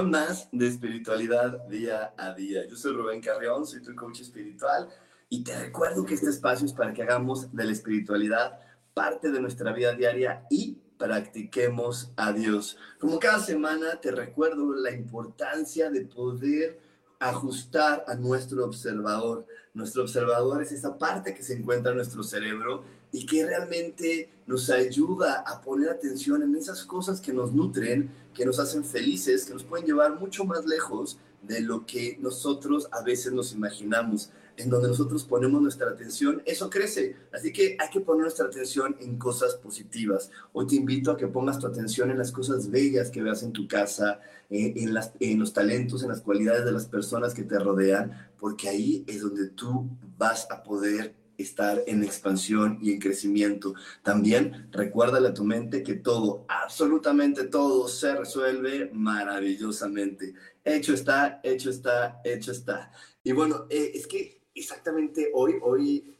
[0.00, 2.66] Emisión más de espiritualidad día a día.
[2.66, 4.88] Yo soy Rubén Carrión, soy tu coach espiritual
[5.28, 8.58] y te recuerdo que este espacio es para que hagamos de la espiritualidad
[8.94, 12.76] parte de nuestra vida diaria y practiquemos a Dios.
[12.98, 16.80] Como cada semana te recuerdo la importancia de poder
[17.18, 19.46] ajustar a nuestro observador.
[19.74, 22.82] Nuestro observador es esa parte que se encuentra en nuestro cerebro
[23.12, 28.44] y que realmente nos ayuda a poner atención en esas cosas que nos nutren, que
[28.44, 33.02] nos hacen felices, que nos pueden llevar mucho más lejos de lo que nosotros a
[33.02, 34.30] veces nos imaginamos.
[34.56, 37.16] En donde nosotros ponemos nuestra atención, eso crece.
[37.32, 40.30] Así que hay que poner nuestra atención en cosas positivas.
[40.52, 43.52] Hoy te invito a que pongas tu atención en las cosas bellas que veas en
[43.52, 47.58] tu casa, eh, en, en los talentos, en las cualidades de las personas que te
[47.58, 49.88] rodean, porque ahí es donde tú
[50.18, 53.74] vas a poder estar en expansión y en crecimiento.
[54.02, 60.34] También recuérdale a tu mente que todo, absolutamente todo, se resuelve maravillosamente.
[60.64, 62.92] Hecho está, hecho está, hecho está.
[63.22, 66.16] Y bueno, eh, es que exactamente hoy, hoy,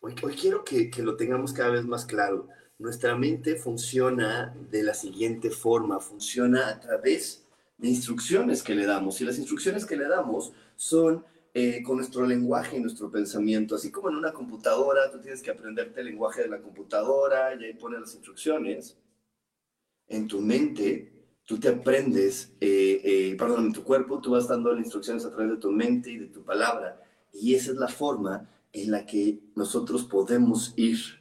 [0.00, 2.48] hoy, quiero que lo tengamos cada vez más claro.
[2.78, 7.44] Nuestra mente funciona de la siguiente forma, funciona a través
[7.78, 9.20] de instrucciones que le damos.
[9.20, 11.24] Y las instrucciones que le damos son
[11.54, 13.74] eh, con nuestro lenguaje y nuestro pensamiento.
[13.74, 17.64] Así como en una computadora, tú tienes que aprenderte el lenguaje de la computadora y
[17.64, 18.96] ahí pones las instrucciones.
[20.08, 21.12] En tu mente,
[21.44, 25.30] tú te aprendes, eh, eh, perdón, en tu cuerpo, tú vas dando las instrucciones a
[25.30, 27.02] través de tu mente y de tu palabra.
[27.32, 31.20] Y esa es la forma en la que nosotros podemos ir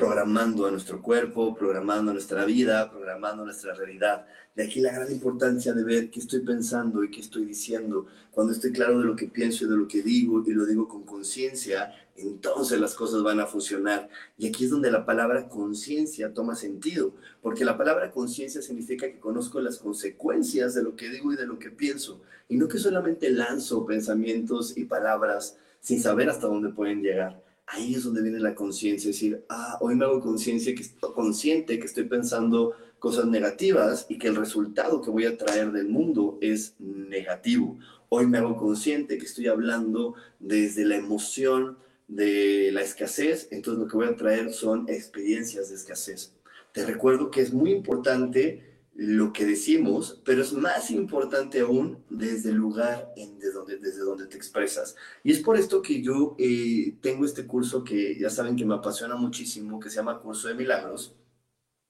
[0.00, 4.24] programando a nuestro cuerpo, programando nuestra vida, programando nuestra realidad.
[4.54, 8.06] De aquí la gran importancia de ver qué estoy pensando y qué estoy diciendo.
[8.30, 10.88] Cuando estoy claro de lo que pienso y de lo que digo y lo digo
[10.88, 14.08] con conciencia, entonces las cosas van a funcionar.
[14.38, 17.12] Y aquí es donde la palabra conciencia toma sentido,
[17.42, 21.46] porque la palabra conciencia significa que conozco las consecuencias de lo que digo y de
[21.46, 26.70] lo que pienso, y no que solamente lanzo pensamientos y palabras sin saber hasta dónde
[26.70, 30.82] pueden llegar ahí es donde viene la conciencia, decir, ah, hoy me hago conciencia que
[30.82, 35.72] estoy consciente que estoy pensando cosas negativas y que el resultado que voy a traer
[35.72, 37.78] del mundo es negativo.
[38.08, 43.88] Hoy me hago consciente que estoy hablando desde la emoción de la escasez, entonces lo
[43.88, 46.34] que voy a traer son experiencias de escasez.
[46.72, 48.69] Te recuerdo que es muy importante
[49.02, 54.00] lo que decimos, pero es más importante aún desde el lugar en de donde, desde
[54.00, 54.94] donde te expresas.
[55.24, 58.74] Y es por esto que yo eh, tengo este curso que ya saben que me
[58.74, 61.16] apasiona muchísimo, que se llama Curso de Milagros.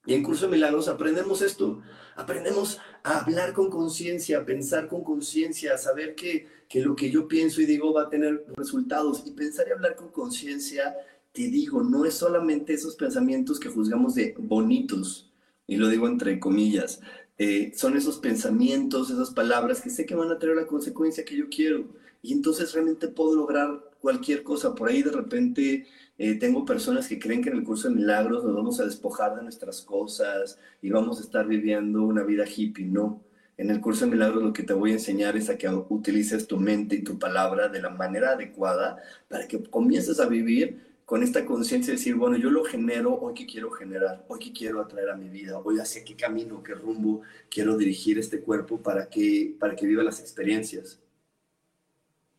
[0.06, 1.82] Y en Curso de Milagros aprendemos esto,
[2.15, 7.10] aprendemos a hablar con conciencia, a pensar con conciencia, a saber que, que lo que
[7.10, 9.25] yo pienso y digo va a tener resultados.
[9.27, 10.94] Y pensar y hablar con conciencia,
[11.32, 15.29] te digo, no es solamente esos pensamientos que juzgamos de bonitos,
[15.70, 17.00] y lo digo entre comillas,
[17.38, 21.36] eh, son esos pensamientos, esas palabras que sé que van a tener la consecuencia que
[21.36, 21.84] yo quiero.
[22.22, 24.75] Y entonces realmente puedo lograr cualquier cosa.
[24.75, 25.86] Por ahí de repente
[26.19, 29.36] eh, tengo personas que creen que en el curso de milagros nos vamos a despojar
[29.36, 32.86] de nuestras cosas y vamos a estar viviendo una vida hippie.
[32.86, 33.22] No.
[33.56, 36.48] En el curso de milagros lo que te voy a enseñar es a que utilices
[36.48, 38.97] tu mente y tu palabra de la manera adecuada
[39.28, 43.34] para que comiences a vivir con esta conciencia de decir, bueno, yo lo genero, hoy
[43.34, 46.72] que quiero generar, hoy que quiero atraer a mi vida, hoy hacia qué camino, qué
[46.72, 51.01] rumbo quiero dirigir este cuerpo para que, para que viva las experiencias.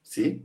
[0.01, 0.41] ¿Sí?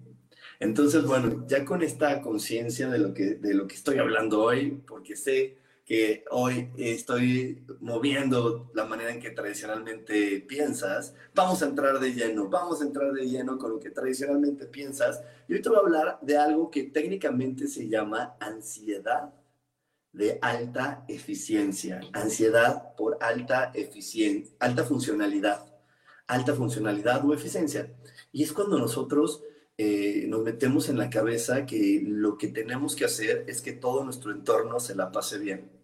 [0.58, 4.82] Entonces, bueno, ya con esta conciencia de, lo que, de lo que estoy hablando hoy,
[4.88, 12.00] porque sé que hoy estoy moviendo la manera en que tradicionalmente piensas, vamos a entrar
[12.00, 15.22] de lleno, vamos a entrar de lleno con lo que tradicionalmente piensas.
[15.46, 19.32] Y hoy te voy a hablar de algo que técnicamente se llama ansiedad
[20.12, 25.72] de alta eficiencia, ansiedad por alta eficiencia, alta funcionalidad,
[26.26, 27.94] alta funcionalidad o eficiencia.
[28.32, 29.44] Y es cuando nosotros
[29.78, 34.02] eh, nos metemos en la cabeza que lo que tenemos que hacer es que todo
[34.02, 35.75] nuestro entorno se la pase bien.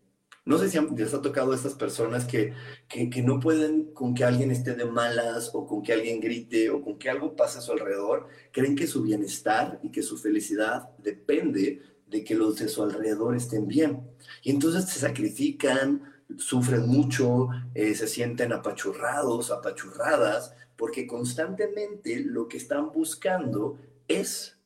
[0.45, 2.53] No sé si les ha tocado a estas personas que,
[2.89, 6.83] que, no pueden con que alguien esté de malas o con que alguien grite o
[6.83, 10.89] con que algo pase a su alrededor, creen que su bienestar y que su felicidad
[10.99, 14.03] depende de que los de su alrededor estén bien.
[14.43, 16.03] Y entonces se sacrifican,
[16.39, 23.79] sufren mucho, eh, se sienten apachurrados, apachurradas, porque constantemente lo que están buscando
[24.09, 24.59] es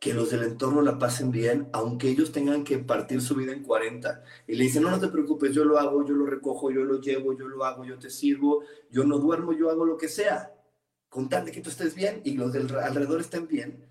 [0.00, 3.62] que los del entorno la pasen bien, aunque ellos tengan que partir su vida en
[3.62, 4.24] 40.
[4.48, 7.00] Y le dicen, no, no te preocupes, yo lo hago, yo lo recojo, yo lo
[7.00, 10.54] llevo, yo lo hago, yo te sirvo, yo no duermo, yo hago lo que sea,
[11.10, 13.86] con tal de que tú estés bien y los del alrededor estén bien.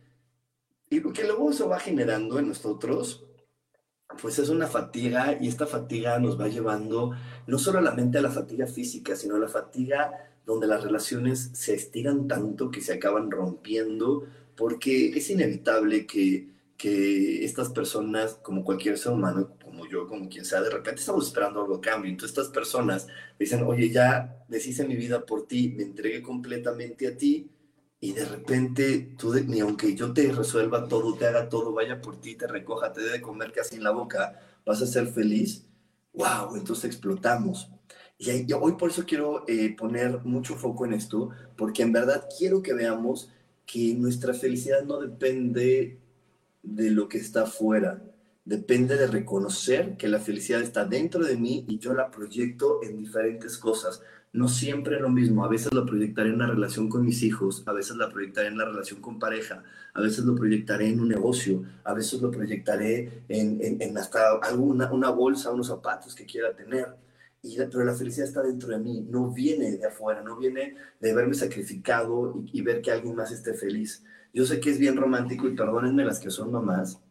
[0.90, 3.24] Y lo que luego eso va generando en nosotros
[4.22, 7.12] pues es una fatiga y esta fatiga nos va llevando
[7.46, 10.12] no solo a la mente a la fatiga física, sino a la fatiga
[10.46, 14.26] donde las relaciones se estiran tanto que se acaban rompiendo,
[14.60, 20.44] porque es inevitable que, que estas personas, como cualquier ser humano, como yo, como quien
[20.44, 22.12] sea, de repente estamos esperando algo a cambio.
[22.12, 23.08] Entonces estas personas
[23.40, 27.50] dicen, oye, ya deshice mi vida por ti, me entregué completamente a ti,
[28.02, 32.20] y de repente tú, ni aunque yo te resuelva todo, te haga todo, vaya por
[32.20, 35.66] ti, te recoja, te dé de comer casi en la boca, vas a ser feliz.
[36.14, 36.58] ¡Wow!
[36.58, 37.70] Entonces explotamos.
[38.18, 42.62] Y, hoy por eso quiero eh, poner mucho foco en esto, porque en verdad quiero
[42.62, 43.32] que veamos
[43.72, 46.00] que nuestra felicidad no depende
[46.64, 48.02] de lo que está afuera,
[48.44, 52.98] depende de reconocer que la felicidad está dentro de mí y yo la proyecto en
[52.98, 54.02] diferentes cosas
[54.32, 55.44] no siempre lo mismo.
[55.44, 58.58] A veces lo proyectaré en una relación con mis hijos, a veces la proyectaré en
[58.58, 59.64] la relación con pareja,
[59.94, 65.10] a veces lo proyectaré en un negocio, a veces lo proyectaré en, hasta alguna una
[65.10, 66.88] bolsa, unos zapatos que quiera tener.
[67.42, 71.14] Y, pero la felicidad está dentro de mí, no viene de afuera, no viene de
[71.14, 74.04] verme sacrificado y, y ver que alguien más esté feliz.
[74.34, 77.02] Yo sé que es bien romántico y perdónenme las que son mamás,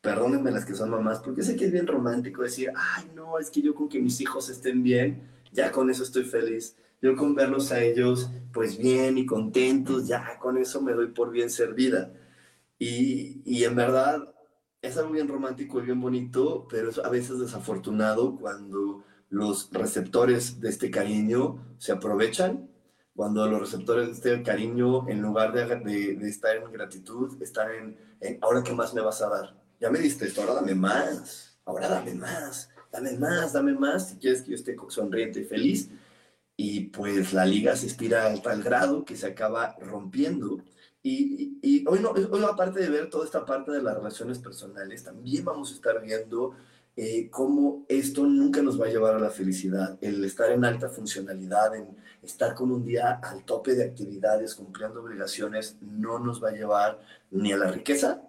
[0.00, 3.50] perdónenme las que son mamás, porque sé que es bien romántico decir, ay, no, es
[3.50, 5.22] que yo con que mis hijos estén bien,
[5.52, 6.76] ya con eso estoy feliz.
[7.00, 11.30] Yo con verlos a ellos, pues bien y contentos, ya con eso me doy por
[11.30, 12.10] bien servida.
[12.78, 14.34] Y, y en verdad
[14.82, 20.60] es algo bien romántico y bien bonito, pero es a veces desafortunado cuando los receptores
[20.60, 22.68] de este cariño se aprovechan,
[23.16, 28.38] cuando los receptores de este cariño, en lugar de, estar en gratitud, están en, en,
[28.42, 29.54] ahora qué más me vas a dar.
[29.80, 34.16] Ya me diste esto, ahora dame más, ahora dame más dame más, dame más, si
[34.16, 35.90] quieres que yo esté sonriente y feliz.
[36.56, 40.58] Y pues la liga se estira a tal grado que se acaba rompiendo.
[41.02, 45.02] Y, y, hoy, no, hoy, aparte de ver toda esta parte de las relaciones personales,
[45.02, 46.54] también vamos a estar viendo
[46.96, 49.98] eh, cómo esto nunca nos va a llevar a la felicidad.
[50.00, 51.88] El estar en alta funcionalidad, en
[52.22, 57.00] estar con un día al tope de actividades, cumpliendo obligaciones, no nos va a llevar
[57.30, 58.22] ni a la riqueza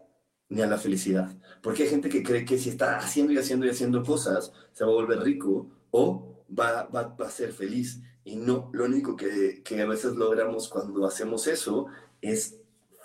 [0.50, 1.32] ni a la felicidad.
[1.62, 4.84] Porque hay gente que cree que si está haciendo y haciendo y haciendo cosas, se
[4.84, 8.02] va a volver rico o va, va, va a ser feliz.
[8.24, 11.88] Y no, lo único que, que a veces logramos cuando hacemos eso
[12.22, 12.58] es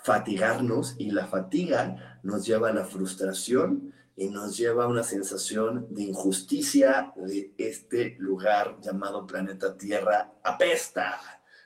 [0.03, 5.87] fatigarnos y la fatiga nos lleva a la frustración y nos lleva a una sensación
[5.89, 11.19] de injusticia de este lugar llamado planeta Tierra apesta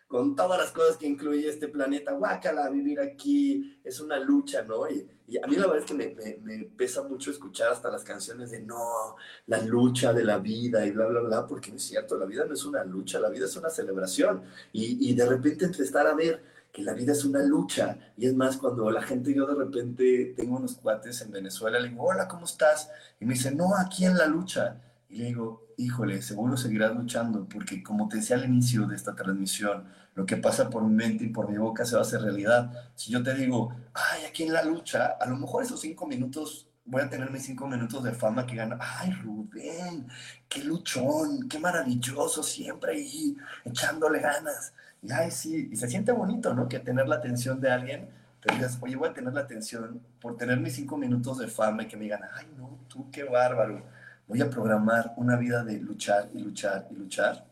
[0.08, 4.90] con todas las cosas que incluye este planeta, guácala, vivir aquí es una lucha, ¿no?
[4.90, 5.08] Y,
[5.44, 9.16] a mí la verdad es que me, pesa mucho escuchar hasta las canciones de no,
[9.48, 12.46] la lucha de la vida y bla, bla, bla, porque no es cierto, la vida
[12.46, 14.44] no es una lucha, la vida es una celebración.
[14.72, 18.26] Y, y de repente entre estar a ver que la vida es una lucha, y
[18.26, 22.04] es más, cuando la gente, yo de repente tengo unos cuates en Venezuela, le digo,
[22.04, 22.90] hola, ¿cómo estás?
[23.18, 24.82] Y me dicen, no, aquí en la lucha.
[25.08, 29.16] Y le digo, híjole, seguro seguirás luchando, porque como te decía al inicio de esta
[29.16, 32.22] transmisión, lo que pasa por mi mente y por mi boca se va a hacer
[32.22, 32.92] realidad.
[32.94, 36.68] Si yo te digo, ay, aquí en la lucha, a lo mejor esos cinco minutos,
[36.84, 38.78] voy a tener mis cinco minutos de fama que gano.
[38.82, 40.08] Ay, Rubén,
[40.50, 44.74] qué luchón, qué maravilloso, siempre ahí, echándole ganas.
[45.06, 46.68] Y ay, sí, y se siente bonito, ¿no?
[46.68, 48.10] Que tener la atención de alguien,
[48.42, 51.84] te digas, oye, voy a tener la atención por tener mis cinco minutos de fama
[51.84, 53.84] y que me digan, ay, no, tú qué bárbaro
[54.28, 57.46] voy a programar una vida de luchar y luchar y luchar,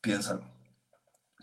[0.00, 0.56] piénsalo.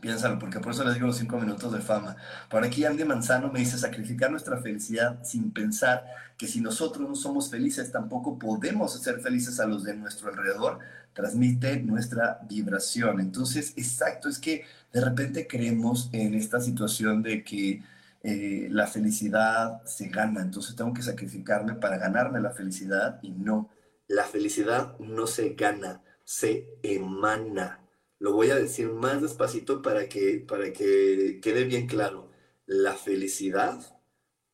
[0.02, 2.18] Piénsalo, porque por eso les digo los cinco minutos de fama.
[2.50, 6.06] Por aquí Andy Manzano me dice sacrificar nuestra felicidad sin pensar
[6.38, 10.80] que si nosotros no somos felices, tampoco podemos ser felices a los de nuestro alrededor,
[11.14, 13.20] transmite nuestra vibración.
[13.20, 17.82] Entonces, exacto, es que de repente creemos en esta situación de que
[18.24, 23.70] eh, la felicidad se gana, entonces tengo que sacrificarme para ganarme la felicidad y no
[24.08, 27.80] la felicidad no se gana, se emana.
[28.20, 32.30] Lo voy a decir más despacito para que, para que quede bien claro.
[32.66, 33.80] La felicidad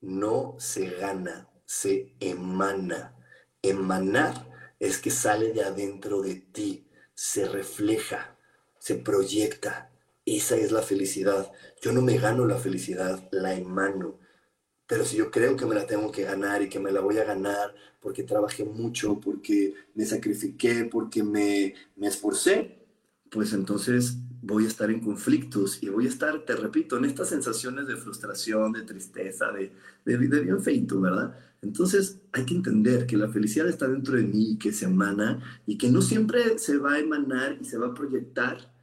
[0.02, 3.16] no se gana, se emana.
[3.62, 4.49] Emanar
[4.80, 8.38] es que sale de adentro de ti, se refleja,
[8.80, 9.92] se proyecta.
[10.26, 11.52] Esa es la felicidad.
[11.82, 14.20] Yo no me gano la felicidad, la emano.
[14.88, 17.18] Pero si yo creo que me la tengo que ganar y que me la voy
[17.18, 22.79] a ganar porque trabajé mucho, porque me sacrifiqué, porque me, me esforcé,
[23.30, 27.30] pues entonces voy a estar en conflictos y voy a estar, te repito, en estas
[27.30, 29.72] sensaciones de frustración, de tristeza, de,
[30.06, 31.38] de, bien feito, ¿verdad?
[31.62, 35.78] Entonces hay que entender que la felicidad está dentro de mí, que se emana y
[35.78, 38.74] que no siempre se va a emanar y se va a proyectar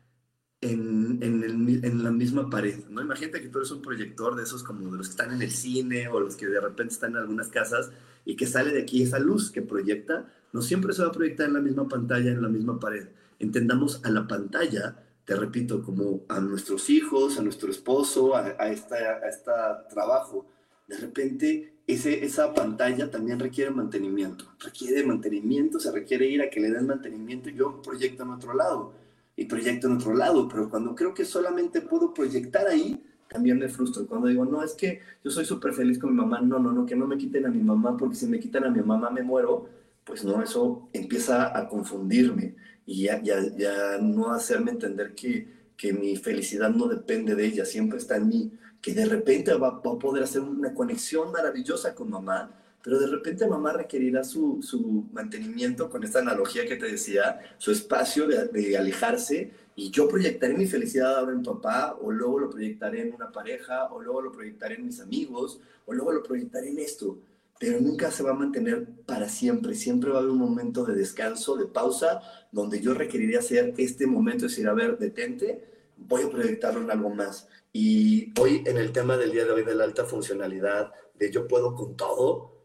[0.60, 3.02] en, en, la misma pared, ¿no?
[3.02, 5.50] Imagínate que tú eres un proyector de esos como de los que están en el
[5.50, 7.90] cine o los que de repente están en algunas casas
[8.24, 11.46] y que sale de aquí esa luz que proyecta, no siempre se va a proyectar
[11.46, 13.08] en la misma pantalla, en la misma pared.
[13.38, 18.68] Entendamos a la pantalla, te repito, como a nuestros hijos, a nuestro esposo, a, a
[18.68, 20.46] este a trabajo.
[20.86, 24.44] De repente ese, esa pantalla también requiere mantenimiento.
[24.58, 28.92] Requiere mantenimiento, se requiere ir a que le den mantenimiento yo proyecto en otro lado
[29.36, 33.68] y proyecto en otro lado, pero cuando creo que solamente puedo proyectar ahí, también me
[33.68, 34.06] frustro.
[34.06, 36.86] Cuando digo, no, es que yo soy súper feliz con mi mamá, no, no, no,
[36.86, 39.22] que no me quiten a mi mamá, porque si me quitan a mi mamá me
[39.22, 39.68] muero,
[40.04, 45.92] pues no, eso empieza a confundirme y ya, ya, ya no hacerme entender que, que
[45.92, 49.92] mi felicidad no depende de ella, siempre está en mí, que de repente va, va
[49.92, 52.50] a poder hacer una conexión maravillosa con mamá,
[52.86, 57.72] pero de repente mamá requerirá su, su mantenimiento con esta analogía que te decía, su
[57.72, 62.48] espacio de, de, alejarse y yo proyectaré mi felicidad ahora en papá o luego lo
[62.48, 66.70] proyectaré en una pareja o luego lo proyectaré en mis amigos o luego lo proyectaré
[66.70, 67.18] en esto,
[67.58, 70.94] pero nunca se va a mantener para siempre, siempre va a haber un momento de
[70.94, 72.20] descanso, de pausa,
[72.52, 76.90] donde yo requeriría hacer este momento, es decir, a ver, detente, voy a proyectarlo en
[76.90, 77.48] algo más.
[77.72, 81.48] Y hoy en el tema del día de hoy de la alta funcionalidad, de yo
[81.48, 82.56] puedo con todo,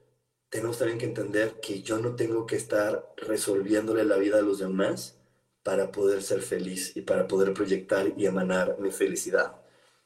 [0.49, 4.59] tenemos también que entender que yo no tengo que estar resolviéndole la vida a los
[4.59, 5.17] demás
[5.63, 9.60] para poder ser feliz y para poder proyectar y emanar mi felicidad.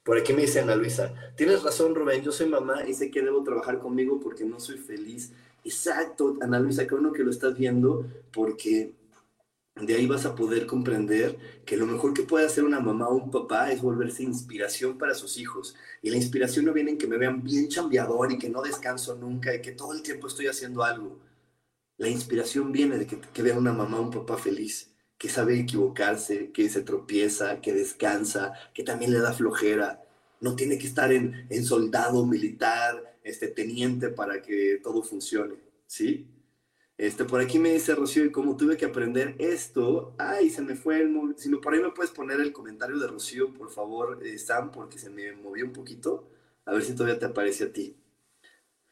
[0.06, 3.24] Por aquí me dice Ana Luisa, tienes razón Rubén, yo soy mamá y sé que
[3.24, 5.32] debo trabajar conmigo porque no soy feliz.
[5.64, 8.94] Exacto, Ana Luisa, qué bueno que lo estás viendo porque
[9.82, 13.16] de ahí vas a poder comprender que lo mejor que puede hacer una mamá o
[13.16, 15.76] un papá es volverse inspiración para sus hijos.
[16.04, 19.16] Y la inspiración no viene en que me vean bien chambeador y que no descanso
[19.16, 21.20] nunca y que todo el tiempo estoy haciendo algo.
[21.98, 25.60] La inspiración viene de que, que vean una mamá o un papá feliz, que sabe
[25.60, 30.04] equivocarse, que se tropieza, que descansa, que también le da flojera.
[30.42, 35.56] No tiene que estar en, en soldado militar, este, teniente para que todo funcione,
[35.88, 36.28] ¿sí?
[36.98, 40.76] Este, por aquí me dice Rocío, y como tuve que aprender esto, ay, se me
[40.76, 44.38] fue el Si por ahí me puedes poner el comentario de Rocío, por favor, eh,
[44.38, 46.30] Sam, porque se me movió un poquito.
[46.66, 47.98] A ver si todavía te aparece a ti.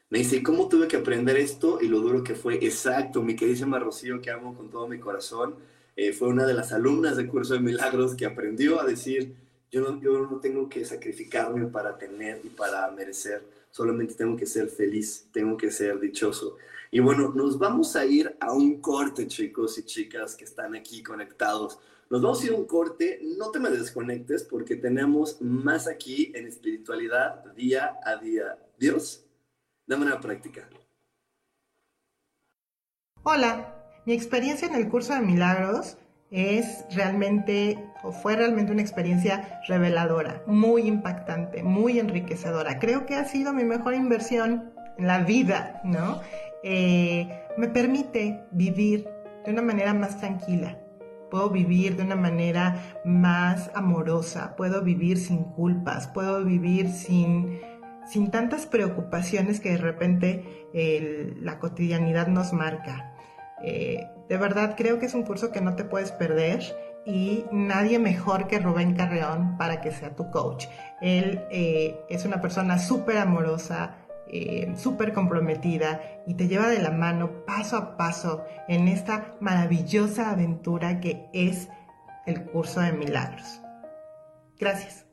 [0.09, 1.79] Me dice, ¿cómo tuve que aprender esto?
[1.81, 2.55] Y lo duro que fue.
[2.55, 5.55] Exacto, mi queridísima Rocío, que amo con todo mi corazón,
[5.95, 9.35] eh, fue una de las alumnas del curso de milagros que aprendió a decir,
[9.71, 14.45] yo no, yo no tengo que sacrificarme para tener y para merecer, solamente tengo que
[14.45, 16.57] ser feliz, tengo que ser dichoso.
[16.91, 21.01] Y bueno, nos vamos a ir a un corte, chicos y chicas que están aquí
[21.01, 21.79] conectados.
[22.09, 26.31] Nos vamos a ir a un corte, no te me desconectes porque tenemos más aquí
[26.35, 28.59] en espiritualidad día a día.
[28.77, 29.25] Dios,
[29.87, 30.69] de manera práctica.
[33.23, 35.97] Hola, mi experiencia en el curso de milagros
[36.29, 42.79] es realmente o fue realmente una experiencia reveladora, muy impactante, muy enriquecedora.
[42.79, 46.21] Creo que ha sido mi mejor inversión en la vida, ¿no?
[46.63, 49.07] Eh, me permite vivir
[49.45, 50.79] de una manera más tranquila.
[51.29, 57.59] Puedo vivir de una manera más amorosa, puedo vivir sin culpas, puedo vivir sin,
[58.07, 60.67] sin tantas preocupaciones que de repente
[61.41, 63.12] la cotidianidad nos marca.
[63.63, 66.61] Eh, de verdad creo que es un curso que no te puedes perder
[67.05, 70.65] y nadie mejor que Rubén Carreón para que sea tu coach.
[71.01, 76.91] Él eh, es una persona súper amorosa, eh, súper comprometida y te lleva de la
[76.91, 81.69] mano paso a paso en esta maravillosa aventura que es
[82.25, 83.61] el curso de milagros.
[84.57, 85.05] Gracias.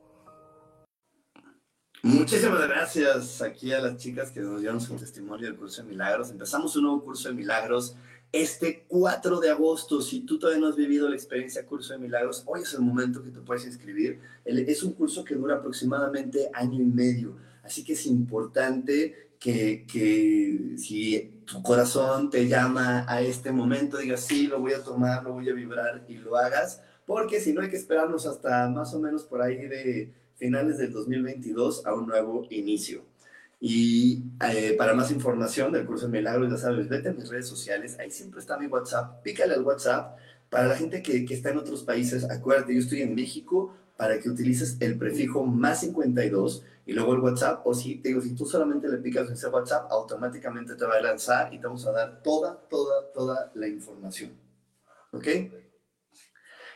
[2.02, 6.30] Muchísimas gracias aquí a las chicas que nos dieron su testimonio del curso de milagros.
[6.30, 7.96] Empezamos un nuevo curso de milagros
[8.32, 10.00] este 4 de agosto.
[10.00, 13.22] Si tú todavía no has vivido la experiencia curso de milagros, hoy es el momento
[13.22, 14.20] que te puedes inscribir.
[14.44, 20.76] Es un curso que dura aproximadamente año y medio Así que es importante que, que,
[20.76, 25.34] si tu corazón te llama a este momento, digas, sí, lo voy a tomar, lo
[25.34, 29.00] voy a vibrar y lo hagas, porque si no hay que esperarnos hasta más o
[29.00, 33.04] menos por ahí de finales del 2022 a un nuevo inicio.
[33.60, 37.46] Y eh, para más información del curso de milagros, ya sabes, vete a mis redes
[37.46, 40.16] sociales, ahí siempre está mi WhatsApp, pícale al WhatsApp.
[40.48, 44.18] Para la gente que, que está en otros países, acuérdate, yo estoy en México, para
[44.18, 48.34] que utilices el prefijo más 52 y luego el WhatsApp, o si, te digo, si
[48.34, 51.92] tú solamente le picas ese WhatsApp, automáticamente te va a lanzar y te vamos a
[51.92, 54.32] dar toda, toda, toda la información.
[55.12, 55.26] ¿Ok?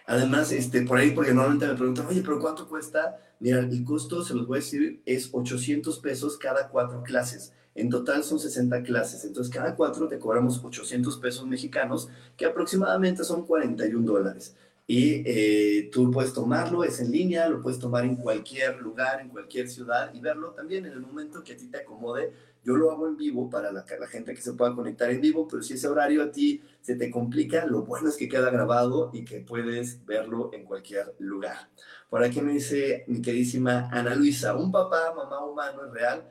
[0.07, 3.17] Además, este, por ahí, porque normalmente me preguntan, oye, pero ¿cuánto cuesta?
[3.41, 7.53] Mira, el costo, se los voy a decir, es 800 pesos cada cuatro clases.
[7.75, 9.25] En total son 60 clases.
[9.25, 14.55] Entonces, cada cuatro te cobramos 800 pesos mexicanos, que aproximadamente son 41 dólares.
[14.87, 19.31] Y eh, tú puedes tomarlo, es en línea, lo puedes tomar en cualquier lugar, en
[19.31, 22.33] cualquier ciudad y verlo también en el momento que a ti te acomode.
[22.64, 25.47] Yo lo hago en vivo para la, la gente que se pueda conectar en vivo,
[25.47, 29.11] pero si ese horario a ti se te complica, lo bueno es que queda grabado
[29.12, 31.68] y que puedes verlo en cualquier lugar.
[32.09, 36.30] Por aquí me dice mi queridísima Ana Luisa, un papá, mamá humano es real,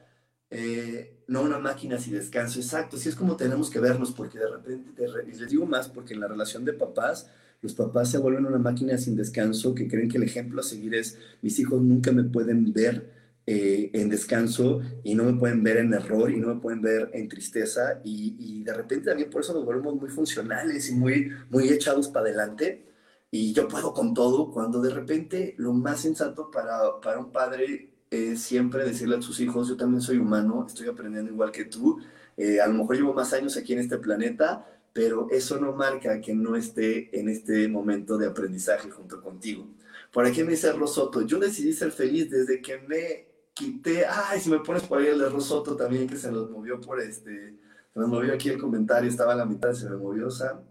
[0.49, 2.59] eh, no una máquina sin descanso.
[2.59, 6.13] Exacto, así es como tenemos que vernos, porque de repente, y les digo más, porque
[6.13, 7.29] en la relación de papás,
[7.61, 10.95] los papás se vuelven una máquina sin descanso que creen que el ejemplo a seguir
[10.95, 15.77] es, mis hijos nunca me pueden ver eh, en descanso y no me pueden ver
[15.77, 19.41] en error y no me pueden ver en tristeza y, y, de repente también por
[19.41, 22.85] eso nos volvemos muy funcionales y muy, muy echados para adelante
[23.31, 27.89] y yo puedo con todo cuando de repente lo más sensato para, para un padre
[28.09, 31.99] es siempre decirle a sus hijos, yo también soy humano, estoy aprendiendo igual que tú,
[32.37, 36.21] eh, a lo mejor llevo más años aquí en este planeta, pero eso no marca
[36.21, 39.67] que no esté en este momento de aprendizaje junto contigo.
[40.11, 44.49] Por aquí me dice Rosoto, yo decidí ser feliz desde que me quité, ay, si
[44.49, 47.57] me pones por ahí el de Rosoto también, que se nos movió por este,
[47.93, 50.61] se nos movió aquí el comentario, estaba a la mitad, se me movió, Sam.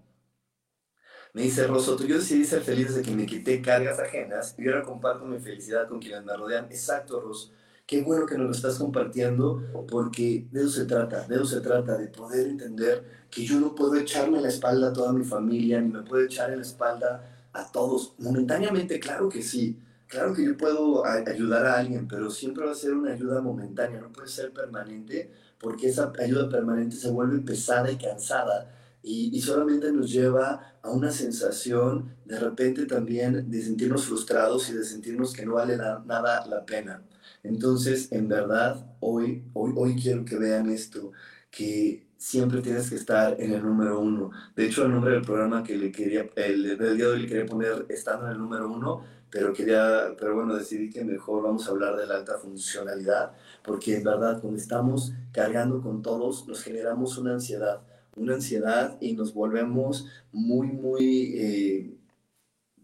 [1.35, 4.83] Me dice Rosoto, yo decidí ser feliz desde que me quité cargas ajenas y ahora
[4.83, 6.67] comparto mi felicidad con quienes me rodean.
[6.67, 7.53] Exacto, Ros.
[7.87, 11.61] Qué bueno que nos lo estás compartiendo porque de eso se trata, de eso se
[11.61, 15.81] trata, de poder entender que yo no puedo echarme la espalda a toda mi familia,
[15.81, 18.15] ni me puedo echar en la espalda a todos.
[18.19, 19.79] Momentáneamente, claro que sí,
[20.13, 23.99] claro que yo puedo ayudar a alguien, pero siempre va a ser una ayuda momentánea,
[23.99, 28.71] no puede ser permanente, porque esa ayuda permanente se vuelve pesada y cansada
[29.03, 34.75] y, y, solamente nos lleva a una sensación de repente también de sentirnos frustrados y
[34.75, 37.03] de sentirnos que no vale la, nada la pena.
[37.43, 41.13] Entonces, en verdad, hoy, hoy, hoy quiero que vean esto,
[41.51, 44.31] que siempre tienes que estar en el número uno.
[44.55, 47.29] De hecho, el nombre del programa que le quería, el, del día de hoy le
[47.29, 51.67] quería poner estando en el número uno, pero quería, pero bueno, decidí que mejor vamos
[51.67, 53.33] a hablar de la alta funcionalidad,
[53.65, 57.81] porque en verdad, cuando estamos cargando con todos, nos generamos una ansiedad,
[58.15, 61.97] una ansiedad y nos volvemos muy, muy eh,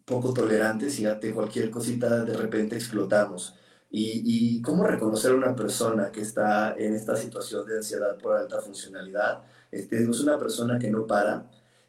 [0.07, 3.55] poco tolerantes y ante cualquier cosita de repente explotamos.
[3.91, 8.61] Y, cómo reconocer a una persona que está en esta situación de ansiedad por alta
[8.61, 9.43] funcionalidad.
[9.71, 11.47] Este, es una persona que no para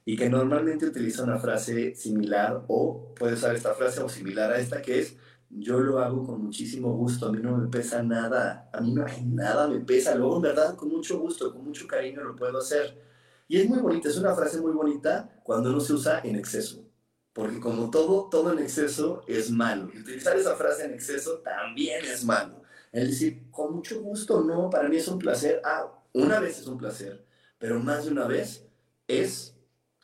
[0.09, 4.57] y que normalmente utiliza una frase similar o puede usar esta frase o similar a
[4.57, 5.15] esta que es
[5.51, 9.05] yo lo hago con muchísimo gusto, a mí no me pesa nada, a mí no
[9.05, 12.57] hay nada me pesa, luego en verdad con mucho gusto, con mucho cariño lo puedo
[12.57, 12.99] hacer.
[13.47, 16.83] Y es muy bonita, es una frase muy bonita cuando no se usa en exceso.
[17.31, 19.91] Porque como todo, todo en exceso es malo.
[19.93, 22.63] Y utilizar esa frase en exceso también es malo.
[22.91, 25.61] Es decir, con mucho gusto, no, para mí es un placer.
[25.63, 27.23] Ah, una vez es un placer,
[27.59, 28.65] pero más de una vez
[29.07, 29.58] es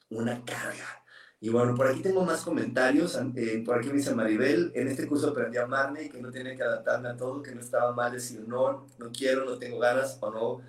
[0.10, 1.06] una carga.
[1.40, 3.20] Y bueno, por aquí tengo más comentarios.
[3.36, 6.32] Eh, por aquí me dice Maribel, en este curso aprendí a amarme y que no
[6.32, 9.80] tiene que adaptarme a todo, que no estaba mal decir no, no quiero, no tengo
[9.80, 10.62] ganas o no,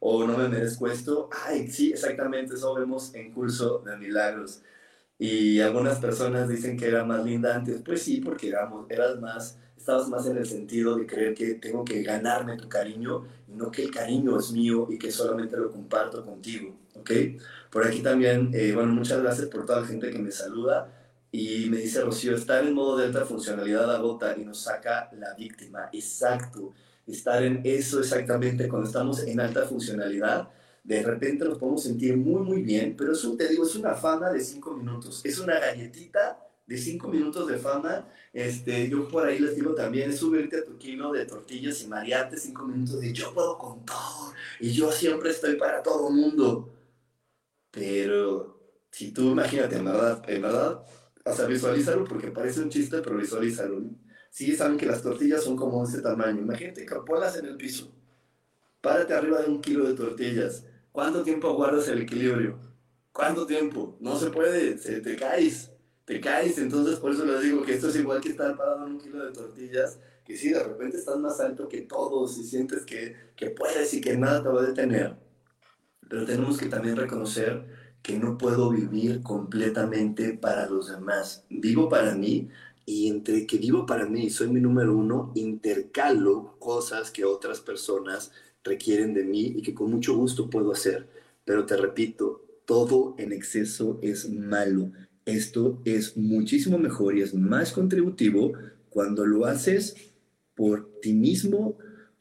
[0.00, 1.28] o no me merezco esto.
[1.46, 4.62] Ay, sí, exactamente, eso vemos en curso de milagros.
[5.18, 7.82] Y algunas personas dicen que era más linda antes.
[7.84, 11.84] Pues sí, porque éramos, eras más, estabas más en el sentido de creer que tengo
[11.84, 15.70] que ganarme tu cariño y no que el cariño es mío y que solamente lo
[15.70, 16.74] comparto contigo.
[16.94, 17.10] ¿Ok?
[17.72, 20.92] Por aquí también, eh, bueno, muchas gracias por toda la gente que me saluda.
[21.30, 25.32] Y me dice Rocío, estar en modo de alta funcionalidad agota y nos saca la
[25.32, 25.88] víctima.
[25.90, 26.74] Exacto.
[27.06, 30.50] Estar en eso exactamente, cuando estamos en alta funcionalidad,
[30.84, 34.30] de repente nos podemos sentir muy, muy bien, pero eso te digo, es una fama
[34.30, 38.06] de cinco minutos, es una galletita de cinco minutos de fama.
[38.34, 42.36] Este, yo por ahí les digo también, subirte a tu kilo de tortillas y marearte
[42.36, 46.68] cinco minutos de yo puedo con todo y yo siempre estoy para todo mundo.
[47.72, 50.84] Pero si tú imagínate, en verdad, en verdad,
[51.24, 53.82] hasta visualízalo porque parece un chiste, pero visualízalo.
[54.30, 56.42] Sí, saben que las tortillas son como ese tamaño.
[56.42, 57.92] Imagínate que en el piso.
[58.80, 62.58] Párate arriba de un kilo de tortillas ¿Cuánto tiempo guardas el equilibrio?
[63.12, 63.96] ¿Cuánto tiempo?
[63.98, 65.70] No se puede, se, te caes,
[66.04, 66.58] te caes.
[66.58, 69.24] Entonces, por eso les digo que esto es igual que estar parado en un kilo
[69.24, 73.50] de tortillas que sí, de repente estás más alto que todos y sientes que, que
[73.50, 75.16] puedes y que nada te va a detener.
[76.12, 77.64] Pero tenemos que también reconocer
[78.02, 81.46] que no puedo vivir completamente para los demás.
[81.48, 82.50] Vivo para mí
[82.84, 87.60] y entre que vivo para mí y soy mi número uno, intercalo cosas que otras
[87.60, 88.30] personas
[88.62, 91.08] requieren de mí y que con mucho gusto puedo hacer.
[91.46, 94.92] Pero te repito, todo en exceso es malo.
[95.24, 98.52] Esto es muchísimo mejor y es más contributivo
[98.90, 99.96] cuando lo haces
[100.54, 101.78] por ti mismo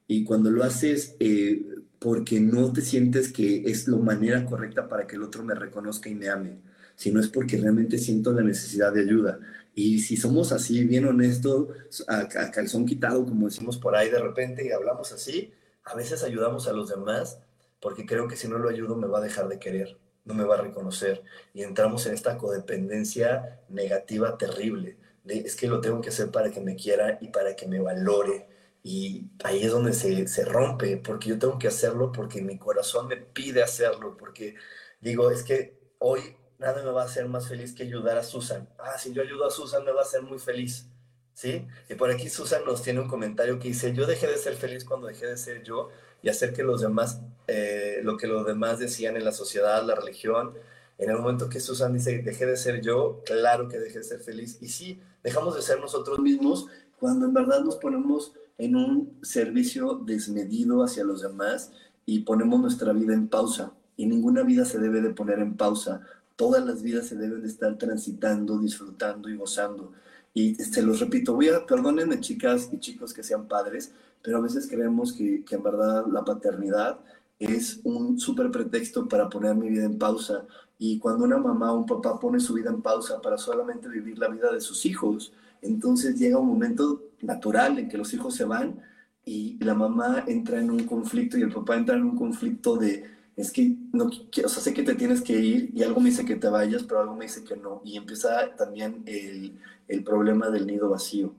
[0.07, 1.65] y cuando lo haces eh,
[2.01, 6.09] porque no te sientes que es la manera correcta para que el otro me reconozca
[6.09, 6.57] y me ame,
[6.95, 9.39] sino es porque realmente siento la necesidad de ayuda.
[9.75, 11.67] Y si somos así, bien honestos,
[12.07, 16.67] a, calzón quitado, como decimos por ahí de repente, y hablamos así, a veces ayudamos
[16.67, 17.37] a los demás
[17.79, 20.43] porque creo que si no lo ayudo me va a dejar de querer, no me
[20.43, 21.21] va a reconocer.
[21.53, 24.97] Y entramos en esta codependencia negativa terrible.
[25.27, 28.47] Es que lo tengo que hacer para que me quiera y para que me valore
[28.83, 33.07] y ahí es donde se, se, rompe, porque yo tengo que hacerlo porque mi corazón
[33.07, 34.55] me pide hacerlo, porque
[35.01, 38.67] digo, es que hoy nada me va a hacer más feliz que ayudar a Susan.
[38.79, 40.87] Ah, si yo ayudo a Susan me va a hacer muy feliz.
[41.33, 41.65] ¿Sí?
[41.89, 44.83] Y por aquí Susan nos tiene un comentario que dice, yo dejé de ser feliz
[44.85, 45.89] cuando dejé de ser yo
[46.21, 49.95] y hacer que los demás, eh, lo que los demás decían en la sociedad, la
[49.95, 50.53] religión,
[50.97, 54.19] en el momento que Susan dice, dejé de ser yo, claro que dejé de ser
[54.19, 54.57] feliz.
[54.61, 56.67] Y sí, dejamos de ser nosotros mismos
[56.99, 61.71] cuando en verdad nos ponemos en un servicio desmedido hacia los demás
[62.05, 63.73] y ponemos nuestra vida en pausa.
[63.97, 66.01] Y ninguna vida se debe de poner en pausa.
[66.35, 69.93] Todas las vidas se deben de estar transitando, disfrutando y gozando.
[70.35, 74.41] Y se los repito, voy a, perdónenme chicas y chicos que sean padres, pero a
[74.41, 76.99] veces creemos que, que en verdad la paternidad
[77.39, 80.45] es un súper pretexto para poner mi vida en pausa.
[80.77, 84.19] Y cuando una mamá o un papá pone su vida en pausa para solamente vivir
[84.19, 88.45] la vida de sus hijos, entonces llega un momento natural en que los hijos se
[88.45, 88.81] van
[89.25, 93.05] y la mamá entra en un conflicto y el papá entra en un conflicto de,
[93.35, 96.25] es que no o sea, sé que te tienes que ir y algo me dice
[96.25, 97.81] que te vayas, pero algo me dice que no.
[97.83, 101.33] Y empieza también el, el problema del nido vacío.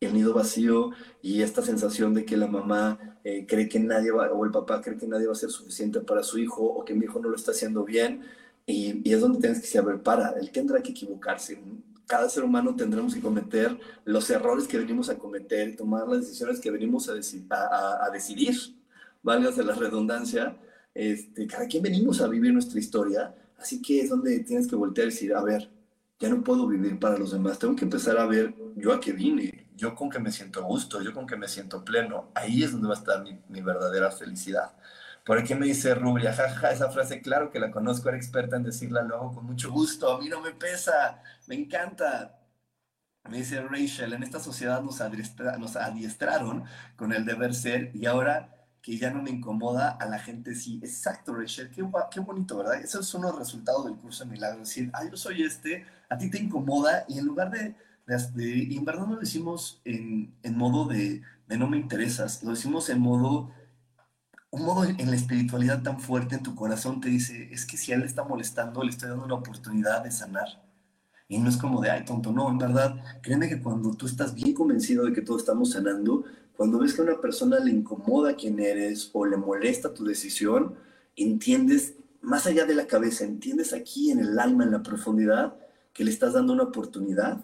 [0.00, 0.90] El nido vacío
[1.22, 4.80] y esta sensación de que la mamá eh, cree que nadie va, o el papá
[4.80, 7.28] cree que nadie va a ser suficiente para su hijo o que mi hijo no
[7.28, 8.22] lo está haciendo bien.
[8.66, 11.60] Y, es donde tienes que saber, para, él tendrá que equivocarse
[12.12, 16.60] cada ser humano tendremos que cometer los errores que venimos a cometer tomar las decisiones
[16.60, 17.14] que venimos a,
[18.04, 18.54] a, decidir,
[19.22, 20.54] válgase la redundancia,
[20.92, 25.06] este, cada quien venimos a vivir nuestra historia, así que es donde tienes que voltear
[25.06, 25.70] y decir, a ver,
[26.20, 29.12] ya no puedo vivir para los demás, tengo que empezar a ver yo a qué
[29.12, 32.72] vine, yo con que me siento gusto, yo con que me siento pleno, ahí es
[32.72, 34.72] donde va a estar mi verdadera felicidad.
[35.24, 38.64] Por aquí me dice Rubia, jaja, esa frase, claro que la conozco, era experta en
[38.64, 42.38] decirla, lo hago con mucho gusto, a mí no me pesa, me encanta.
[43.30, 45.00] Me dice Rachel, en esta sociedad nos,
[45.58, 46.64] nos adiestraron
[46.96, 50.80] con el deber ser y ahora que ya no me incomoda, a la gente sí.
[50.82, 52.80] Exacto, Rachel, qué, qué bonito, ¿verdad?
[52.82, 54.68] Esos son los resultados del curso de milagros.
[54.68, 58.76] Decir, ah, yo soy este, a ti te incomoda y en lugar de, de, y
[58.76, 62.90] en verdad no lo decimos en, en modo de, de no me interesas, lo decimos
[62.90, 63.52] en modo
[64.52, 67.90] un modo en la espiritualidad tan fuerte en tu corazón te dice, es que si
[67.90, 70.46] él le está molestando, le estoy dando una oportunidad de sanar.
[71.26, 74.34] Y no es como de, ay, tonto, no, en verdad, créeme que cuando tú estás
[74.34, 78.36] bien convencido de que todos estamos sanando, cuando ves que a una persona le incomoda
[78.36, 80.74] quién eres o le molesta tu decisión,
[81.16, 85.56] entiendes más allá de la cabeza, entiendes aquí en el alma, en la profundidad,
[85.94, 87.42] que le estás dando una oportunidad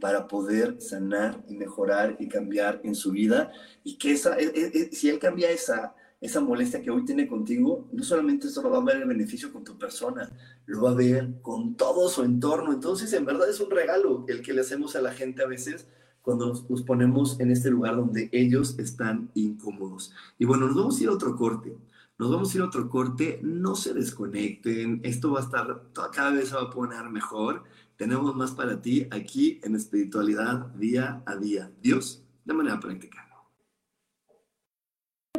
[0.00, 3.52] para poder sanar y mejorar y cambiar en su vida
[3.84, 7.28] y que esa, e, e, e, si él cambia esa, esa molestia que hoy tiene
[7.28, 10.28] contigo, no solamente solo va a ver el beneficio con tu persona,
[10.66, 12.72] lo va a ver con todo su entorno.
[12.72, 15.86] Entonces, en verdad es un regalo el que le hacemos a la gente a veces
[16.22, 20.12] cuando nos, ponemos en este lugar donde ellos están incómodos.
[20.38, 21.76] Y bueno, nos vamos a ir a otro corte.
[22.18, 23.38] Nos vamos a ir a otro corte.
[23.42, 25.00] No se desconecten.
[25.04, 27.62] Esto va a estar, cada vez se va a poner mejor.
[27.96, 31.70] Tenemos más para ti aquí en espiritualidad día a día.
[31.80, 33.27] Dios, de manera práctica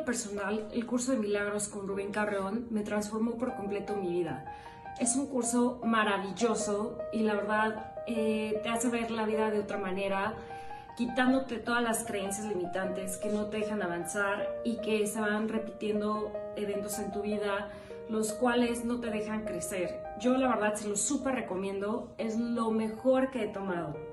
[0.09, 4.43] personal, el curso de milagros con Rubén Carreón me transformó por completo mi vida.
[4.99, 9.77] Es un curso maravilloso y la verdad eh, te hace ver la vida de otra
[9.77, 10.33] manera,
[10.97, 16.33] quitándote todas las creencias limitantes que no te dejan avanzar y que se van repitiendo
[16.55, 17.69] eventos en tu vida,
[18.09, 20.01] los cuales no te dejan crecer.
[20.19, 24.08] Yo la verdad se lo súper recomiendo, es lo mejor que he tomado.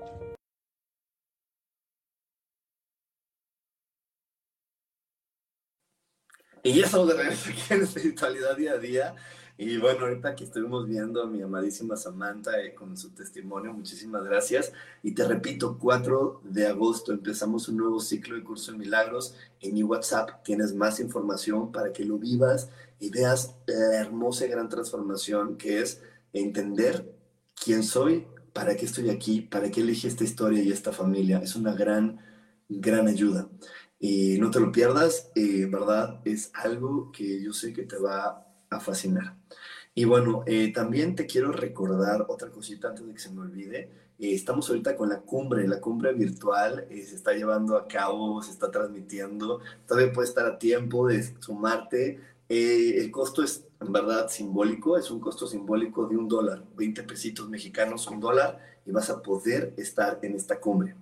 [6.63, 9.15] Y estamos de regreso aquí en Espiritualidad Día a Día.
[9.59, 14.23] Y bueno, ahorita que estuvimos viendo a mi amadísima Samantha eh, con su testimonio, muchísimas
[14.23, 14.71] gracias.
[15.01, 19.35] Y te repito, 4 de agosto empezamos un nuevo ciclo de curso de milagros.
[19.59, 24.49] En mi WhatsApp tienes más información para que lo vivas y veas la hermosa y
[24.49, 26.01] gran transformación que es
[26.33, 27.11] entender
[27.55, 31.39] quién soy, para qué estoy aquí, para qué elegí esta historia y esta familia.
[31.39, 32.19] Es una gran,
[32.69, 33.49] gran ayuda.
[33.99, 36.21] Y no te lo pierdas, eh, ¿verdad?
[36.23, 39.35] Es algo que yo sé que te va a fascinar.
[39.95, 43.89] Y bueno, eh, también te quiero recordar otra cosita antes de que se me olvide.
[44.19, 48.51] Eh, estamos ahorita con la cumbre, la cumbre virtual se está llevando a cabo, se
[48.51, 49.61] está transmitiendo.
[49.87, 52.19] Todavía puedes estar a tiempo de sumarte.
[52.49, 57.49] el costo es en verdad simbólico, es un costo simbólico de un dólar, 20 pesitos
[57.49, 60.95] mexicanos, un dólar, y vas a poder estar en esta cumbre.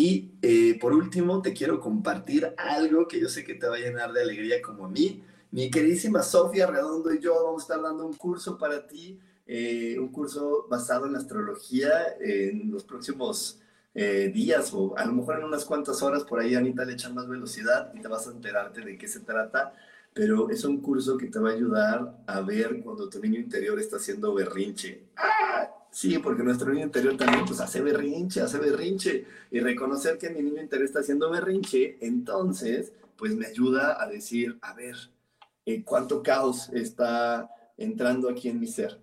[0.00, 3.80] Y eh, por último, te quiero compartir algo que yo sé que te va a
[3.80, 5.24] llenar de alegría como a mí.
[5.50, 9.96] Mi queridísima Sofía Redondo y yo vamos a estar dando un curso para ti, eh,
[9.98, 13.58] un curso basado en astrología en los próximos
[13.92, 17.08] eh, días o a lo mejor en unas cuantas horas por ahí Anita le echa
[17.08, 19.72] más velocidad y te vas a enterarte de qué se trata,
[20.14, 23.80] pero es un curso que te va a ayudar a ver cuando tu niño interior
[23.80, 25.08] está haciendo berrinche.
[25.16, 25.77] ¡Ah!
[25.98, 29.26] Sí, porque nuestro niño interior también pues hace berrinche, hace berrinche.
[29.50, 34.56] Y reconocer que mi niño interior está haciendo berrinche, entonces pues me ayuda a decir,
[34.62, 34.94] a ver,
[35.66, 39.02] eh, cuánto caos está entrando aquí en mi ser.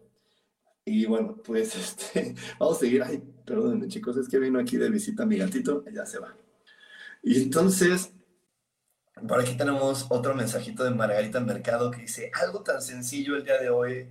[0.85, 1.75] Y bueno, pues
[2.15, 3.03] este, vamos a seguir.
[3.03, 6.33] Ay, perdónenme chicos, es que vino aquí de visita mi gatito, ya se va.
[7.21, 8.13] Y entonces,
[9.27, 13.59] por aquí tenemos otro mensajito de Margarita Mercado que dice, algo tan sencillo el día
[13.59, 14.07] de hoy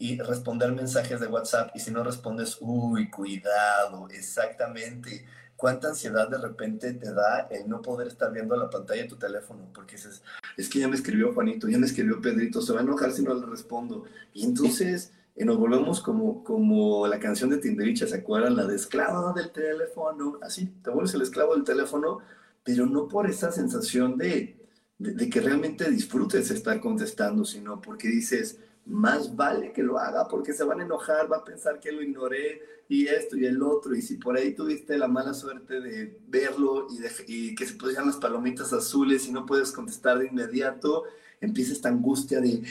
[0.00, 5.26] y responder mensajes de WhatsApp y si no respondes, uy, cuidado, exactamente.
[5.56, 9.16] ¿Cuánta ansiedad de repente te da el no poder estar viendo la pantalla de tu
[9.16, 9.68] teléfono?
[9.74, 10.22] Porque dices,
[10.56, 13.22] es que ya me escribió Juanito, ya me escribió Pedrito, se va a enojar si
[13.22, 14.04] no le respondo.
[14.32, 18.56] Y entonces eh, nos volvemos como, como la canción de Timbiriche, ¿se acuerdan?
[18.56, 20.38] La de esclavo del teléfono.
[20.40, 22.20] Así, te vuelves el esclavo del teléfono,
[22.64, 28.08] pero no por esa sensación de, de, de que realmente disfrutes estar contestando, sino porque
[28.08, 31.92] dices, más vale que lo haga porque se van a enojar, va a pensar que
[31.92, 33.94] lo ignoré y esto y el otro.
[33.94, 36.86] Y si por ahí tuviste la mala suerte de verlo
[37.26, 41.04] y, que se pusieran las palomitas azules y no puedes contestar de inmediato,
[41.40, 42.62] empieza esta angustia de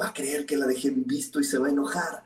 [0.00, 2.22] va a creer que la dejé en visto y se va a enojar.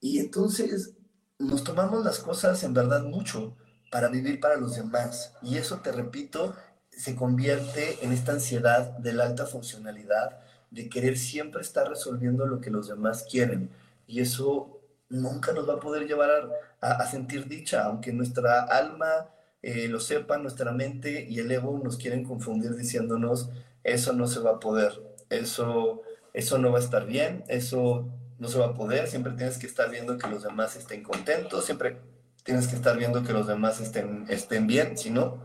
[0.00, 0.94] Y entonces
[1.38, 3.56] nos tomamos las cosas en verdad mucho
[3.90, 5.32] para vivir para los demás.
[5.42, 6.54] Y eso, te repito,
[6.90, 12.60] se convierte en esta ansiedad de la alta funcionalidad de querer siempre estar resolviendo lo
[12.60, 13.70] que los demás quieren.
[14.06, 16.50] Y eso nunca nos va a poder llevar
[16.80, 19.28] a, sentir dicha, aunque nuestra alma
[19.62, 23.50] eh, lo sepa, nuestra mente y el ego nos quieren confundir diciéndonos,
[23.84, 24.92] eso no se va a poder,
[25.30, 26.02] eso,
[26.34, 29.66] eso no va a estar bien, eso no se va a poder, siempre tienes que
[29.66, 31.98] estar viendo que los demás estén contentos, siempre
[32.44, 35.42] tienes que estar viendo que los demás estén, estén bien, si no,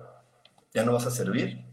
[0.74, 1.66] ya no vas a servir.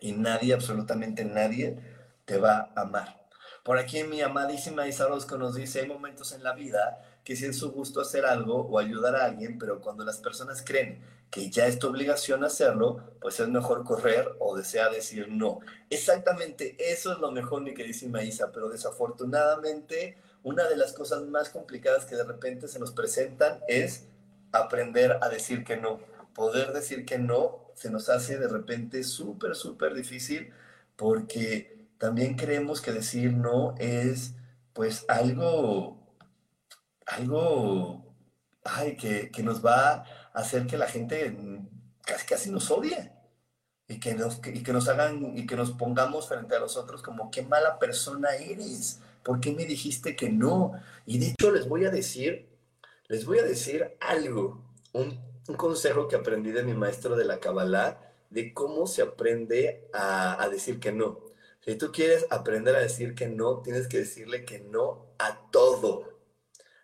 [0.00, 1.78] Y nadie, absolutamente nadie,
[2.24, 3.24] te va a amar.
[3.64, 7.58] Por aquí mi amadísima Isa nos dice, hay momentos en la vida que si es
[7.58, 11.66] su gusto hacer algo o ayudar a alguien, pero cuando las personas creen que ya
[11.66, 15.60] es tu obligación hacerlo, pues es mejor correr o desea decir no.
[15.88, 21.48] Exactamente, eso es lo mejor, mi queridísima Isa, pero desafortunadamente una de las cosas más
[21.48, 24.06] complicadas que de repente se nos presentan es
[24.52, 26.00] aprender a decir que no.
[26.34, 30.52] Poder decir que no se nos hace de repente súper, súper difícil
[30.96, 31.73] porque
[32.04, 34.34] también creemos que decir no es
[34.74, 36.06] pues algo,
[37.06, 38.14] algo,
[38.62, 41.34] ay, que, nos va a hacer que la gente
[42.02, 43.10] casi casi nos odie
[43.88, 47.30] y que nos, que nos hagan y que nos pongamos frente a los otros como
[47.30, 50.72] qué mala persona eres, ¿por qué me dijiste que no?
[51.06, 52.50] Y de hecho les voy a decir,
[53.08, 54.62] les voy a decir algo,
[54.92, 59.88] un, un consejo que aprendí de mi maestro de la Kabbalah de cómo se aprende
[59.94, 61.23] a, a decir que no.
[61.64, 66.20] Si tú quieres aprender a decir que no, tienes que decirle que no a todo.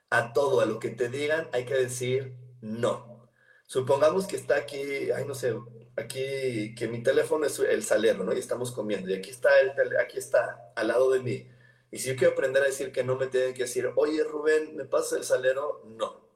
[0.09, 3.29] A todo, a lo que te digan, hay que decir no.
[3.66, 5.55] Supongamos que está aquí, ay, no sé,
[5.97, 8.33] aquí, que mi teléfono es el salero, ¿no?
[8.33, 9.11] Y estamos comiendo.
[9.11, 11.47] Y aquí está, el, aquí está, al lado de mí.
[11.90, 14.77] Y si yo quiero aprender a decir que no, me tienen que decir, oye, Rubén,
[14.77, 15.83] ¿me pasas el salero?
[15.85, 16.27] No.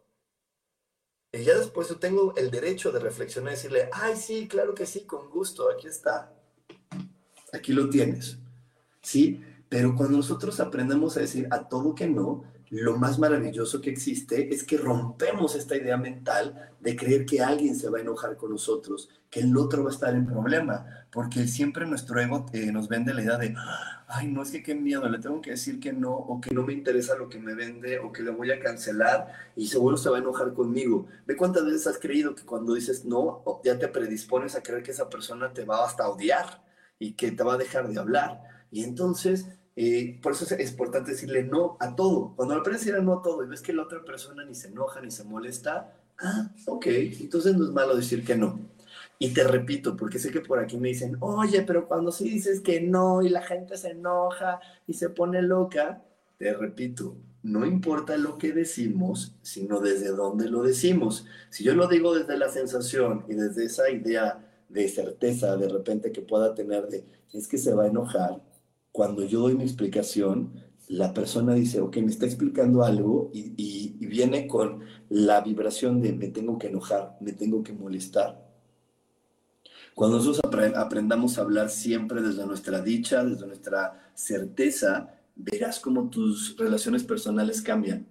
[1.32, 4.86] Y ya después yo tengo el derecho de reflexionar y decirle, ay, sí, claro que
[4.86, 6.34] sí, con gusto, aquí está
[7.54, 8.38] aquí lo tienes,
[9.02, 9.40] ¿sí?
[9.68, 14.52] Pero cuando nosotros aprendemos a decir a todo que no, lo más maravilloso que existe
[14.52, 18.50] es que rompemos esta idea mental de creer que alguien se va a enojar con
[18.50, 22.88] nosotros, que el otro va a estar en problema, porque siempre nuestro ego eh, nos
[22.88, 23.54] vende la idea de,
[24.08, 26.62] ay, no es que qué miedo, le tengo que decir que no, o que no
[26.62, 30.10] me interesa lo que me vende, o que le voy a cancelar y seguro se
[30.10, 31.06] va a enojar conmigo.
[31.26, 34.90] Ve cuántas veces has creído que cuando dices no, ya te predispones a creer que
[34.90, 36.64] esa persona te va hasta odiar
[37.04, 38.42] y que te va a dejar de hablar.
[38.70, 42.34] Y entonces eh, por eso es importante decirle no a todo.
[42.36, 44.68] Cuando aprendes a decir no a todo y ves que la otra persona ni se
[44.68, 48.60] enoja ni se molesta, ah, ok, entonces no es malo decir que no.
[49.18, 52.60] Y te repito, porque sé que por aquí me dicen, oye, pero cuando sí dices
[52.60, 56.02] que no y la gente se enoja y se pone loca,
[56.38, 61.26] te repito, no importa lo que decimos, sino desde dónde lo decimos.
[61.50, 64.43] Si yo lo digo desde la sensación y desde esa idea
[64.74, 68.42] de certeza de repente que pueda tener de, es que se va a enojar,
[68.90, 70.52] cuando yo doy mi explicación,
[70.88, 76.28] la persona dice, ok, me está explicando algo y, viene con la vibración de me
[76.28, 78.44] tengo que enojar, me tengo que molestar.
[79.94, 86.56] Cuando nosotros aprendamos a hablar siempre desde nuestra dicha, desde nuestra certeza, verás cómo tus
[86.56, 88.06] relaciones personales cambian.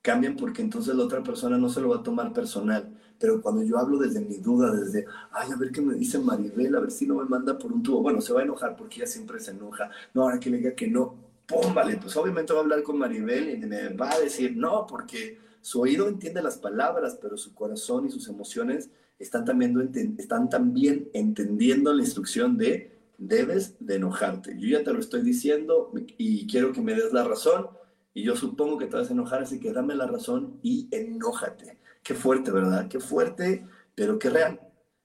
[0.00, 2.98] Cambian porque entonces la otra persona no se lo va a tomar personal.
[3.22, 6.74] Pero cuando yo hablo desde mi duda, desde, ay, a ver qué me dice Maribel,
[6.74, 8.96] a ver si no me manda por un tubo, bueno, se va a enojar porque
[8.96, 9.90] ella siempre se enoja.
[10.12, 11.14] No, ahora que le diga que no,
[11.46, 14.88] pum, vale, pues obviamente va a hablar con Maribel y me va a decir no,
[14.88, 20.50] porque su oído entiende las palabras, pero su corazón y sus emociones están también, están
[20.50, 24.58] también entendiendo la instrucción de debes de enojarte.
[24.58, 27.68] Yo ya te lo estoy diciendo y quiero que me des la razón
[28.14, 31.78] y yo supongo que te vas a enojar, así que dame la razón y enójate.
[32.02, 32.88] Qué fuerte, ¿verdad?
[32.88, 34.60] Qué fuerte, pero qué real,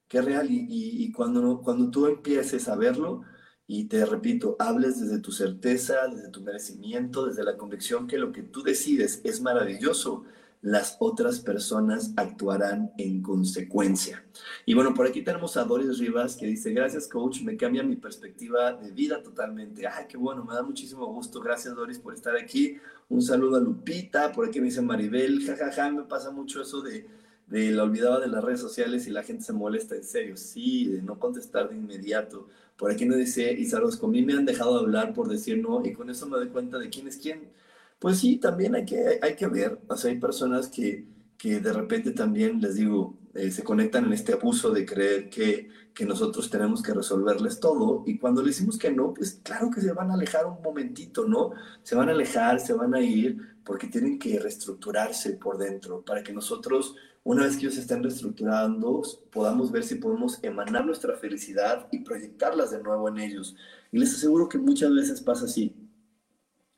[0.08, 0.48] qué real.
[0.50, 3.22] Y, cuando, cuando tú empieces a verlo,
[3.66, 8.32] y te repito, hables desde tu certeza, desde tu merecimiento, desde la convicción que lo
[8.32, 10.24] que tú decides es maravilloso,
[10.60, 14.24] las otras personas actuarán en consecuencia.
[14.66, 17.96] Y bueno, por aquí tenemos a Doris Rivas que dice, gracias coach, me cambia mi
[17.96, 19.86] perspectiva de vida totalmente.
[19.86, 21.40] Ay, qué bueno, me da muchísimo gusto.
[21.40, 22.76] Gracias Doris por estar aquí.
[23.08, 26.60] Un saludo a Lupita, por aquí me dice Maribel, jajaja, ja, ja, me pasa mucho
[26.60, 27.06] eso de,
[27.46, 30.36] de la olvidaba de las redes sociales y la gente se molesta en serio.
[30.36, 32.48] Sí, de no contestar de inmediato.
[32.76, 35.84] Por aquí nos dice Isaros, con mí me han dejado de hablar por decir no
[35.84, 37.48] y con eso me doy cuenta de quién es quién
[37.98, 41.06] pues sí, también hay que, hay que ver, o sea, hay personas que,
[41.36, 45.68] que de repente también, les digo, eh, se conectan en este abuso de creer que,
[45.94, 49.80] que nosotros tenemos que resolverles todo y cuando le decimos que no, pues claro que
[49.80, 51.52] se van a alejar un momentito, ¿no?
[51.82, 56.22] Se van a alejar, se van a ir porque tienen que reestructurarse por dentro para
[56.22, 61.88] que nosotros, una vez que ellos estén reestructurando, podamos ver si podemos emanar nuestra felicidad
[61.90, 63.56] y proyectarlas de nuevo en ellos.
[63.90, 65.87] Y les aseguro que muchas veces pasa así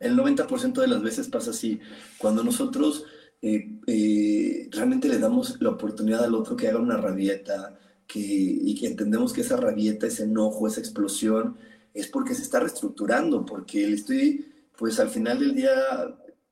[0.01, 1.79] el 90% de las veces pasa así.
[2.19, 3.05] Cuando nosotros
[3.43, 8.75] eh, eh, realmente le damos la oportunidad al otro que haga una rabieta que, y
[8.75, 11.57] que entendemos que esa rabieta, ese enojo, esa explosión,
[11.95, 15.73] es porque se está reestructurando, porque le estoy, pues al final del día,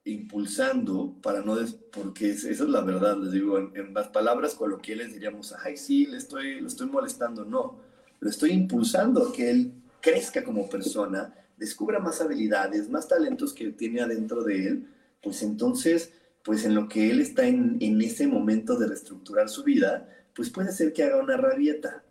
[0.04, 1.56] impulsando para no,
[1.92, 6.18] porque esa es la verdad, les digo, en, las palabras coloquiales diríamos, ay, sí, le
[6.18, 7.78] estoy, lo estoy molestando, no,
[8.20, 13.70] lo estoy impulsando a que él crezca como persona, descubra más habilidades, más talentos que
[13.72, 14.88] tiene adentro de él,
[15.22, 16.12] pues entonces,
[16.44, 20.50] pues en lo que él está en, en ese momento de reestructurar su vida, pues
[20.50, 22.04] puede ser que haga una rabieta,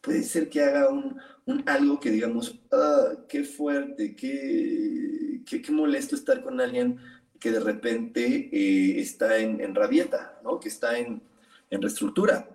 [0.00, 5.72] puede ser que haga un, un algo que digamos, ah, qué fuerte, qué, qué, qué,
[5.72, 6.98] molesto estar con alguien
[7.38, 10.58] que de repente eh, está en, en, rabieta, ¿no?
[10.58, 11.22] que está en,
[11.70, 12.48] en reestructura,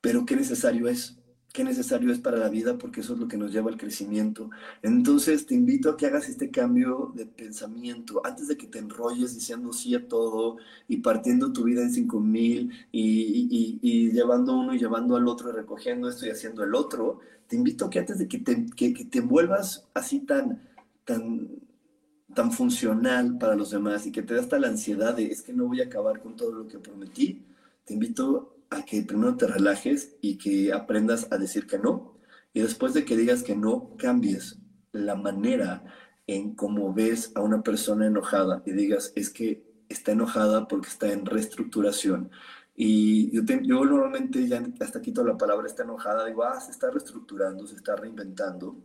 [0.00, 1.18] pero qué necesario es
[1.56, 4.50] qué necesario es para la vida, porque eso es lo que nos lleva al crecimiento.
[4.82, 9.34] Entonces te invito a que hagas este cambio de pensamiento antes de que te enrolles
[9.34, 14.74] diciendo sí a todo y partiendo tu vida en cinco mil y, y, llevando uno
[14.74, 17.20] y llevando al otro y recogiendo esto y haciendo el otro.
[17.46, 20.60] Te invito a que antes de que te, que, que te envuelvas así tan,
[21.06, 21.48] tan,
[22.34, 25.54] tan funcional para los demás y que te da hasta la ansiedad de es que
[25.54, 27.46] no voy a acabar con todo lo que prometí,
[27.86, 32.18] te invito a que primero te relajes y que aprendas a decir que no.
[32.52, 34.58] Y después de que digas que no, cambies
[34.92, 35.84] la manera
[36.26, 41.12] en cómo ves a una persona enojada y digas, es que está enojada porque está
[41.12, 42.30] en reestructuración.
[42.74, 47.66] Y yo, normalmente ya hasta quito la palabra está enojada, digo, ah, se está reestructurando,
[47.66, 48.76] se está reinventando.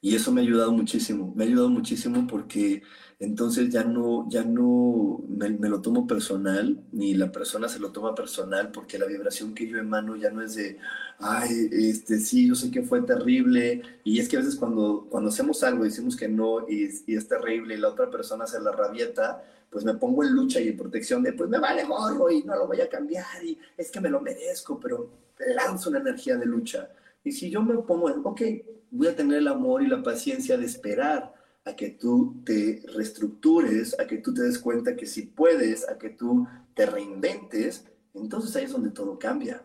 [0.00, 2.82] Y eso me ha ayudado muchísimo, me ha ayudado muchísimo porque
[3.18, 8.14] entonces ya no, ya no me, lo tomo personal, ni la persona se lo toma
[8.14, 10.78] personal, porque la vibración que yo emano ya no es de,
[11.18, 15.30] ay, este, sí, yo sé que fue terrible, y es que a veces cuando, cuando
[15.30, 19.42] hacemos algo decimos que no y, es terrible y la otra persona se la rabieta,
[19.70, 22.54] pues me pongo en lucha y en protección de, pues me vale gorro y no
[22.54, 25.10] lo voy a cambiar y es que me lo merezco, pero
[25.54, 26.90] lanzo una energía de lucha.
[27.24, 28.42] Y si yo me pongo en, ok,
[28.90, 31.35] voy a tener el amor y la paciencia de esperar
[31.66, 35.98] a que tú te reestructures, a que tú te des cuenta que si puedes, a
[35.98, 39.64] que tú te reinventes, entonces ahí es donde todo cambia.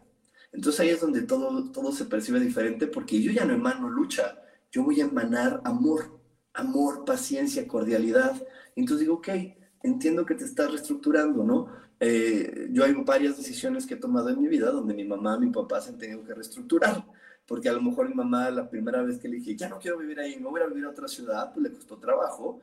[0.51, 4.41] Entonces ahí es donde todo, todo se percibe diferente porque yo ya no emano lucha,
[4.71, 6.19] yo voy a emanar amor,
[6.53, 8.35] amor, paciencia, cordialidad.
[8.75, 9.29] Entonces digo, ok,
[9.83, 11.67] entiendo que te estás reestructurando, ¿no?
[11.99, 15.51] Eh, yo hay varias decisiones que he tomado en mi vida donde mi mamá, mi
[15.51, 17.05] papá se han tenido que reestructurar
[17.51, 19.97] porque a lo mejor mi mamá la primera vez que le dije, ya no quiero
[19.97, 22.61] vivir ahí, me voy a vivir a otra ciudad, pues le costó trabajo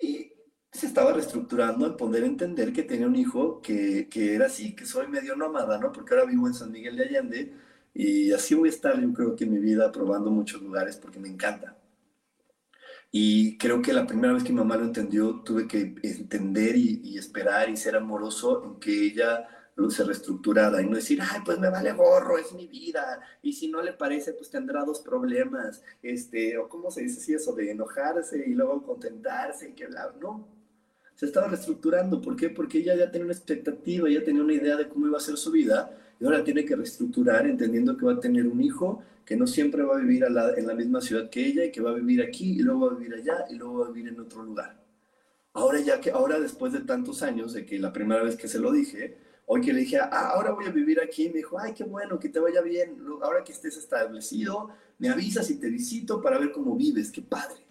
[0.00, 0.32] y
[0.72, 4.84] se estaba reestructurando al poder entender que tenía un hijo que, que era así, que
[4.84, 5.92] soy medio nómada, ¿no?
[5.92, 7.52] Porque ahora vivo en San Miguel de Allende
[7.94, 11.20] y así voy a estar yo creo que en mi vida probando muchos lugares porque
[11.20, 11.76] me encanta.
[13.12, 17.00] Y creo que la primera vez que mi mamá lo entendió, tuve que entender y,
[17.04, 19.55] y esperar y ser amoroso en que ella
[19.90, 23.68] se reestructurada y no decir, ay, pues me vale gorro, es mi vida, y si
[23.68, 27.70] no le parece, pues tendrá dos problemas, este, o cómo se dice así eso de
[27.70, 30.48] enojarse y luego contentarse y que bla, no.
[31.14, 32.50] Se estaba reestructurando, ¿por qué?
[32.50, 35.36] Porque ella ya tenía una expectativa, ya tenía una idea de cómo iba a ser
[35.36, 39.36] su vida, y ahora tiene que reestructurar entendiendo que va a tener un hijo que
[39.36, 41.94] no siempre va a vivir en la misma ciudad que ella y que va a
[41.94, 44.42] vivir aquí y luego va a vivir allá y luego va a vivir en otro
[44.42, 44.80] lugar.
[45.52, 48.60] Ahora ya que ahora después de tantos años de que la primera vez que se
[48.60, 49.18] lo dije,
[49.48, 52.18] Hoy que le dije, ah, ahora voy a vivir aquí, me dijo, ay, qué bueno,
[52.18, 52.98] que te vaya bien.
[53.22, 57.64] Ahora que estés establecido, me avisas y te visito para ver cómo vives, qué padre.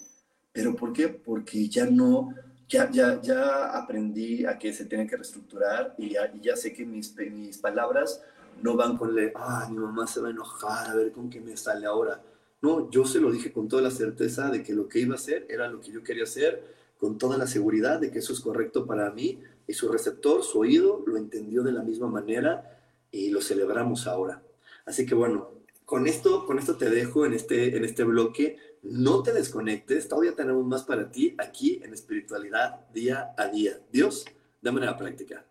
[0.54, 1.10] ¿Pero por qué?
[1.10, 2.34] Porque ya no,
[2.70, 6.86] ya, ya, ya aprendí a que se tiene que reestructurar y ya, ya sé que
[6.86, 8.22] mis, mis palabras
[8.62, 11.42] no van con le, ah, mi mamá se va a enojar, a ver con qué
[11.42, 12.24] me sale ahora.
[12.62, 15.18] No, yo se lo dije con toda la certeza de que lo que iba a
[15.18, 16.64] hacer era lo que yo quería hacer,
[16.98, 20.60] con toda la seguridad de que eso es correcto para mí y su receptor, su
[20.60, 22.80] oído, lo entendió de la misma manera
[23.12, 24.42] y lo celebramos ahora.
[24.86, 25.50] Así que bueno,
[25.86, 28.58] con esto, con esto te dejo en este, en este bloque.
[28.84, 33.80] No te desconectes, todavía tenemos más para ti aquí en espiritualidad día a día.
[33.92, 34.26] Dios,
[34.62, 35.46] de manera práctica.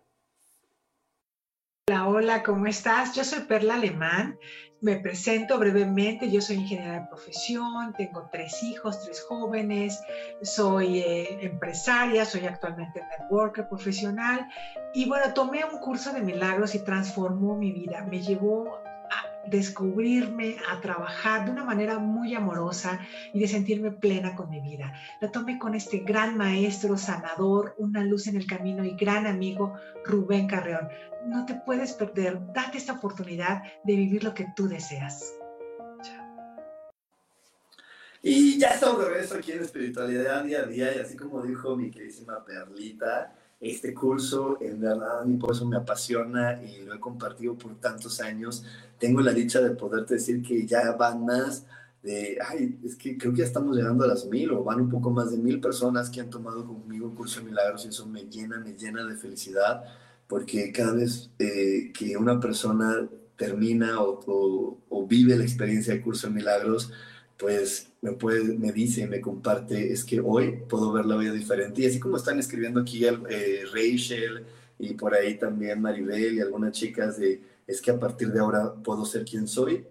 [1.88, 3.14] Hola, hola, ¿cómo estás?
[3.14, 4.38] Yo soy Perla Alemán.
[4.80, 6.30] Me presento brevemente.
[6.30, 10.00] Yo soy ingeniera de profesión, tengo tres hijos, tres jóvenes,
[10.42, 14.46] soy eh, empresaria, soy actualmente networker profesional
[14.92, 18.02] y bueno, tomé un curso de milagros y transformó mi vida.
[18.02, 18.78] Me llevó
[19.48, 23.00] descubrirme, a trabajar de una manera muy amorosa
[23.32, 24.92] y de sentirme plena con mi vida.
[25.20, 29.74] Lo tomé con este gran maestro, sanador, una luz en el camino y gran amigo
[30.04, 30.88] Rubén Carreón.
[31.26, 35.34] No te puedes perder, date esta oportunidad de vivir lo que tú deseas.
[38.26, 41.76] Y ya estamos de regreso aquí en Espiritualidad Día a Día y así como dijo
[41.76, 43.34] mi queridísima Perlita,
[43.70, 47.74] este curso, en verdad, a mí por eso me apasiona y lo he compartido por
[47.76, 48.64] tantos años.
[48.98, 51.66] Tengo la dicha de poderte decir que ya van más
[52.02, 54.90] de, ay, es que creo que ya estamos llegando a las mil o van un
[54.90, 58.06] poco más de mil personas que han tomado conmigo el curso de milagros y eso
[58.06, 59.82] me llena, me llena de felicidad
[60.26, 66.28] porque cada vez eh, que una persona termina o, o vive la experiencia del curso
[66.28, 66.92] de milagros,
[67.38, 71.82] pues me, puede, me dice, me comparte, es que hoy puedo ver la vida diferente.
[71.82, 74.44] Y así como están escribiendo aquí eh, Rachel
[74.78, 77.18] y por ahí también Maribel y algunas chicas
[77.66, 79.84] es que a partir de ahora puedo ser quien soy.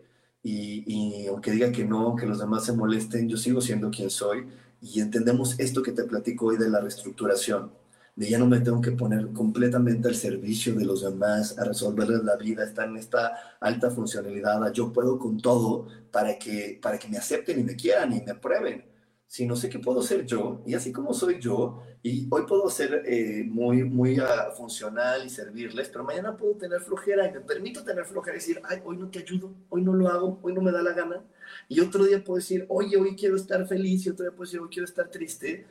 [0.45, 4.45] Y aunque diga que no, que los demás se molesten, yo sigo siendo quien soy.
[4.81, 7.71] Y entendemos esto que te platico hoy de la reestructuración
[8.15, 12.23] de ya no me tengo que poner completamente al servicio de los demás, a resolverles
[12.23, 17.07] la vida, estar en esta alta funcionalidad, yo puedo con todo para que, para que
[17.07, 18.85] me acepten y me quieran y me aprueben,
[19.25, 22.69] si no sé qué puedo ser yo, y así como soy yo, y hoy puedo
[22.69, 27.39] ser eh, muy, muy uh, funcional y servirles, pero mañana puedo tener flojera y me
[27.39, 30.53] permito tener flojera y decir, ay, hoy no te ayudo, hoy no lo hago, hoy
[30.53, 31.23] no me da la gana,
[31.67, 34.59] y otro día puedo decir, oye, hoy quiero estar feliz, y otro día puedo decir,
[34.59, 35.65] hoy quiero estar triste,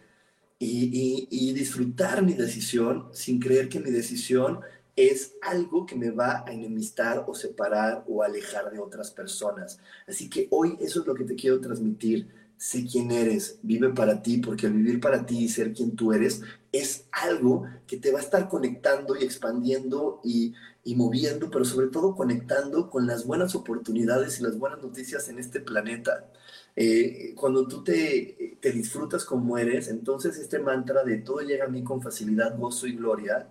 [0.65, 4.61] y, disfrutar mi decisión sin creer que mi decisión
[4.95, 9.79] es algo que me va a enemistar o separar o alejar de otras personas.
[10.07, 12.29] Así que hoy eso es lo que te quiero transmitir.
[12.57, 16.13] Sé quién eres, vive para ti, porque el vivir para ti y ser quien tú
[16.13, 20.55] eres es algo que te va a estar conectando y expandiendo y
[20.95, 25.61] moviendo, pero sobre todo conectando con las buenas oportunidades y las buenas noticias en este
[25.61, 26.29] planeta.
[26.75, 31.68] Eh, cuando tú te, te disfrutas como eres, entonces este mantra de todo llega a
[31.68, 33.49] mí con facilidad, gozo y gloria,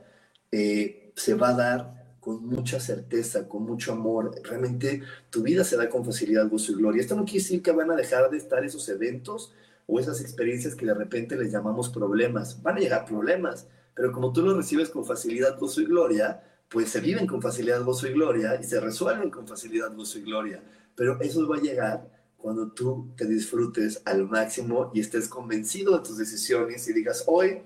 [0.51, 4.31] eh, se va a dar con mucha certeza, con mucho amor.
[4.43, 7.01] Realmente tu vida se da con facilidad, gozo y gloria.
[7.01, 9.53] Esto no quiere decir que van a dejar de estar esos eventos
[9.87, 12.61] o esas experiencias que de repente les llamamos problemas.
[12.61, 16.89] Van a llegar problemas, pero como tú los recibes con facilidad, gozo y gloria, pues
[16.89, 20.63] se viven con facilidad, gozo y gloria y se resuelven con facilidad, gozo y gloria.
[20.95, 26.03] Pero eso va a llegar cuando tú te disfrutes al máximo y estés convencido de
[26.03, 27.61] tus decisiones y digas, hoy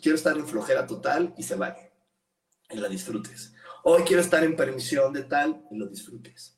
[0.00, 1.92] quiero estar en flojera total y se vale.
[2.70, 3.52] Y la disfrutes.
[3.84, 6.56] Hoy quiero estar en permisión de tal y lo disfrutes.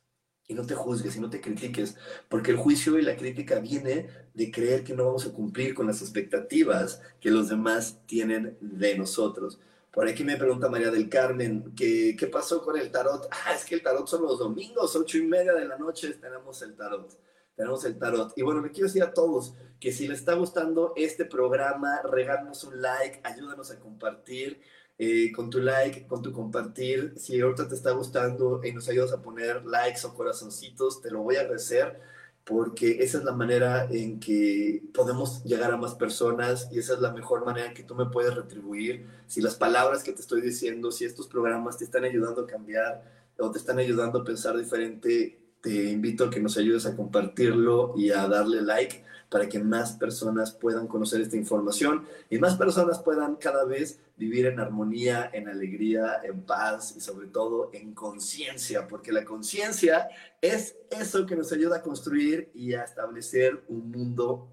[0.48, 1.96] Y no te juzgues y no te critiques,
[2.28, 5.86] porque el juicio y la crítica viene de creer que no vamos a cumplir con
[5.86, 9.60] las expectativas que los demás tienen de nosotros.
[9.92, 13.28] Por aquí me pregunta María del Carmen, ¿qué, ¿qué pasó con el tarot?
[13.30, 16.60] Ah, es que el tarot son los domingos, ocho y media de la noche tenemos
[16.62, 17.16] el tarot.
[17.60, 18.32] Tenemos el tarot.
[18.36, 22.64] Y bueno, le quiero decir a todos que si les está gustando este programa, regálanos
[22.64, 24.62] un like, ayúdanos a compartir.
[24.96, 27.12] Eh, con tu like, con tu compartir.
[27.18, 31.20] Si ahorita te está gustando y nos ayudas a poner likes o corazoncitos, te lo
[31.20, 32.00] voy a agradecer
[32.44, 37.00] porque esa es la manera en que podemos llegar a más personas y esa es
[37.00, 39.06] la mejor manera en que tú me puedes retribuir.
[39.26, 43.04] Si las palabras que te estoy diciendo, si estos programas te están ayudando a cambiar
[43.38, 47.94] o te están ayudando a pensar diferente, te invito a que nos ayudes a compartirlo
[47.96, 52.98] y a darle like para que más personas puedan conocer esta información y más personas
[52.98, 58.86] puedan cada vez vivir en armonía, en alegría, en paz y sobre todo en conciencia,
[58.88, 60.08] porque la conciencia
[60.42, 64.48] es eso que nos ayuda a construir y a establecer un mundo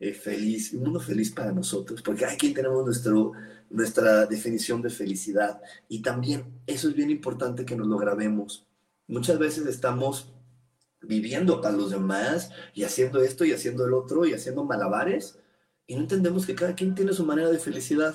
[0.00, 3.32] eh, feliz, un mundo feliz para nosotros, porque aquí tenemos nuestro,
[3.70, 8.66] nuestra definición de felicidad y también eso es bien importante que nos lo grabemos.
[9.06, 10.32] Muchas veces estamos
[11.02, 15.38] viviendo para los demás y haciendo esto y haciendo el otro y haciendo malabares
[15.86, 18.14] y no entendemos que cada quien tiene su manera de felicidad.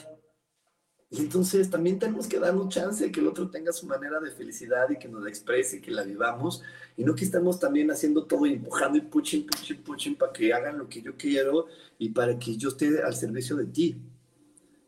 [1.09, 4.31] Y entonces también tenemos que darnos chance de que el otro tenga su manera de
[4.31, 6.63] felicidad y que nos la exprese y que la vivamos.
[6.97, 10.53] Y no que estemos también haciendo todo y empujando y puching, puching, puching para que
[10.53, 11.67] hagan lo que yo quiero
[11.97, 14.01] y para que yo esté al servicio de ti.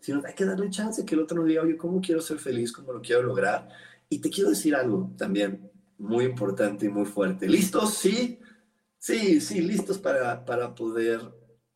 [0.02, 2.72] Sino hay que darle chance que el otro nos diga, oye, ¿cómo quiero ser feliz?
[2.72, 3.70] ¿Cómo lo quiero lograr?
[4.10, 5.69] Y te quiero decir algo también
[6.00, 7.48] muy importante y muy fuerte.
[7.48, 7.94] ¿Listos?
[7.96, 8.40] Sí,
[8.98, 11.22] sí, sí, listos para, para poder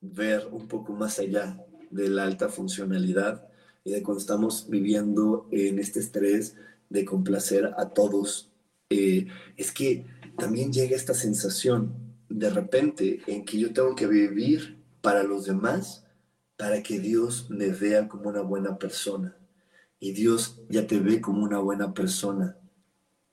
[0.02, 3.48] ver un poco más allá de la alta funcionalidad
[3.84, 6.56] y de cuando estamos viviendo en este estrés
[6.90, 8.50] de complacer a todos.
[8.90, 10.06] Eh, es que
[10.38, 11.94] también llega esta sensación
[12.30, 16.06] de repente en que yo tengo que vivir para los demás
[16.56, 19.36] para que Dios me vea como una buena persona.
[20.00, 22.58] Y Dios ya te ve como una buena persona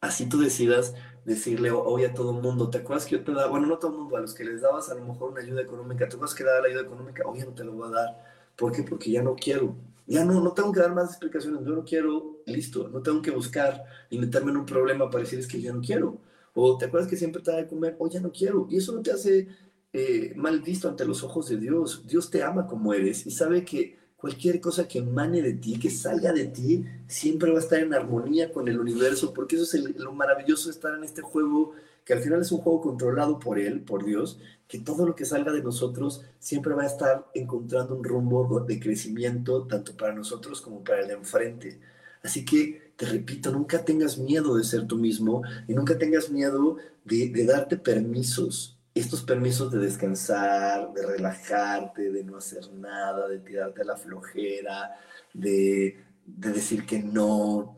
[0.01, 0.95] así tú decidas
[1.25, 3.93] decirle hoy a todo el mundo, ¿te acuerdas que yo te daba, bueno, no todo
[3.93, 6.35] el mundo, a los que les dabas a lo mejor una ayuda económica, ¿te acuerdas
[6.35, 7.23] que daba la ayuda económica?
[7.27, 8.25] Hoy no te lo voy a dar.
[8.57, 8.83] ¿Por qué?
[8.83, 9.77] Porque ya no quiero.
[10.07, 13.31] Ya no, no tengo que dar más explicaciones, yo no quiero, listo, no tengo que
[13.31, 16.19] buscar y meterme en un problema para decir es que ya no quiero.
[16.55, 18.67] O te acuerdas que siempre te da de comer, hoy ya no quiero.
[18.69, 19.47] Y eso no te hace
[19.93, 22.05] eh, mal visto ante los ojos de Dios.
[22.09, 25.89] Dios te ama como eres y sabe que cualquier cosa que emane de ti, que
[25.89, 29.97] salga de ti, siempre va a estar en armonía con el universo, porque eso es
[29.97, 31.73] lo maravilloso de estar en este juego,
[32.05, 35.25] que al final es un juego controlado por Él, por Dios, que todo lo que
[35.25, 40.61] salga de nosotros siempre va a estar encontrando un rumbo de crecimiento, tanto para nosotros
[40.61, 41.81] como para el de enfrente.
[42.23, 46.77] Así que, te repito, nunca tengas miedo de ser tú mismo y nunca tengas miedo
[47.07, 53.39] de, de darte permisos estos permisos de descansar, de relajarte, de no hacer nada, de
[53.41, 54.97] tirarte a la flojera,
[55.33, 57.77] de, decir que no,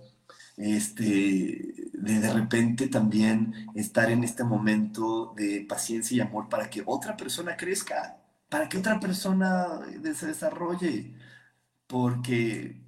[0.56, 6.82] este, de de repente también estar en este momento de paciencia y amor para que
[6.84, 8.18] otra persona crezca,
[8.48, 9.80] para que otra persona
[10.14, 11.14] se desarrolle,
[11.86, 12.81] porque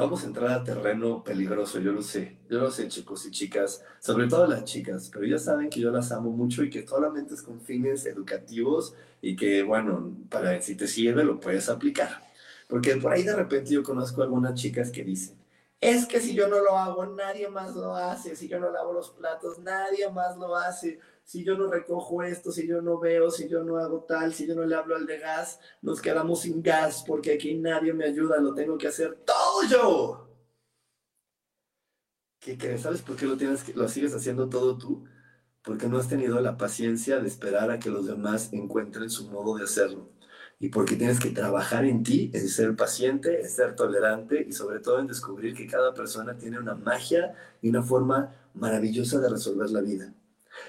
[0.00, 2.38] Vamos a entrar a terreno peligroso, yo lo sé.
[2.48, 5.90] Yo lo sé, chicos y chicas, sobre todo las chicas, pero ya saben que yo
[5.90, 10.74] las amo mucho y que solamente es con fines educativos y que, bueno, para si
[10.74, 12.22] te sirve lo puedes aplicar.
[12.66, 15.36] Porque por ahí de repente yo conozco algunas chicas que dicen,
[15.82, 18.94] es que si yo no lo hago, nadie más lo hace, si yo no lavo
[18.94, 20.98] los platos, nadie más lo hace
[21.30, 24.48] si yo no recojo esto, si yo no veo, si yo no hago tal, si
[24.48, 28.04] yo no le hablo al de gas, nos quedamos sin gas porque aquí nadie me
[28.04, 30.28] ayuda, lo tengo que hacer todo yo.
[32.40, 32.80] ¿Qué crees?
[32.80, 35.04] ¿Sabes por qué lo, tienes lo sigues haciendo todo tú?
[35.62, 39.56] Porque no has tenido la paciencia de esperar a que los demás encuentren su modo
[39.56, 40.10] de hacerlo.
[40.58, 44.80] Y porque tienes que trabajar en ti, en ser paciente, en ser tolerante y sobre
[44.80, 49.70] todo en descubrir que cada persona tiene una magia y una forma maravillosa de resolver
[49.70, 50.12] la vida.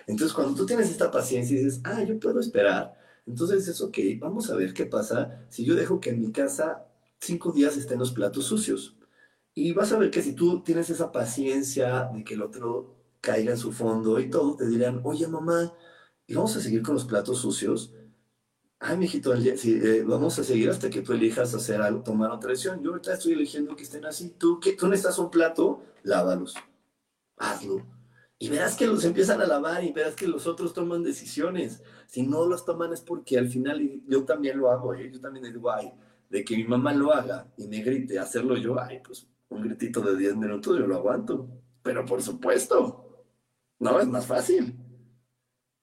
[0.08, 3.98] Entonces, cuando tú tienes esta paciencia y dices, ah, yo puedo esperar, entonces es ok,
[4.20, 6.86] vamos a ver qué pasa si yo dejo que en mi casa
[7.20, 8.98] cinco días estén los platos sucios.
[9.54, 13.52] Y vas a ver que si tú tienes esa paciencia de que el otro caiga
[13.52, 15.74] en su fondo y todo, te dirán, oye mamá,
[16.28, 17.94] ¿y vamos a seguir con los platos sucios?
[18.80, 22.50] Ay, mijito, sí, eh, vamos a seguir hasta que tú elijas hacer algo, tomar otra
[22.50, 22.82] decisión.
[22.82, 24.30] Yo ahorita estoy eligiendo que estén así.
[24.40, 26.56] Tú, que tú necesitas un plato, lávalos.
[27.38, 27.86] Hazlo.
[28.42, 31.84] Y verás que los empiezan a lavar y verás que los otros toman decisiones.
[32.08, 35.12] Si no los toman es porque al final, yo también lo hago, ¿eh?
[35.14, 35.94] yo también digo, ay,
[36.28, 40.02] de que mi mamá lo haga y me grite, hacerlo yo, ay, pues un gritito
[40.02, 41.48] de 10 minutos yo lo aguanto.
[41.84, 43.28] Pero por supuesto,
[43.78, 44.76] no es más fácil.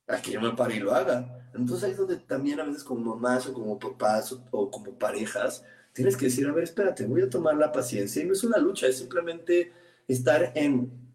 [0.08, 1.48] A que yo me pare y lo haga.
[1.54, 5.64] Entonces ahí es donde también a veces como mamás o como papás o, como parejas,
[5.92, 8.20] tienes que decir, a ver, espérate, voy a tomar la paciencia.
[8.20, 9.72] Y no es una lucha, es simplemente
[10.08, 11.07] estar en,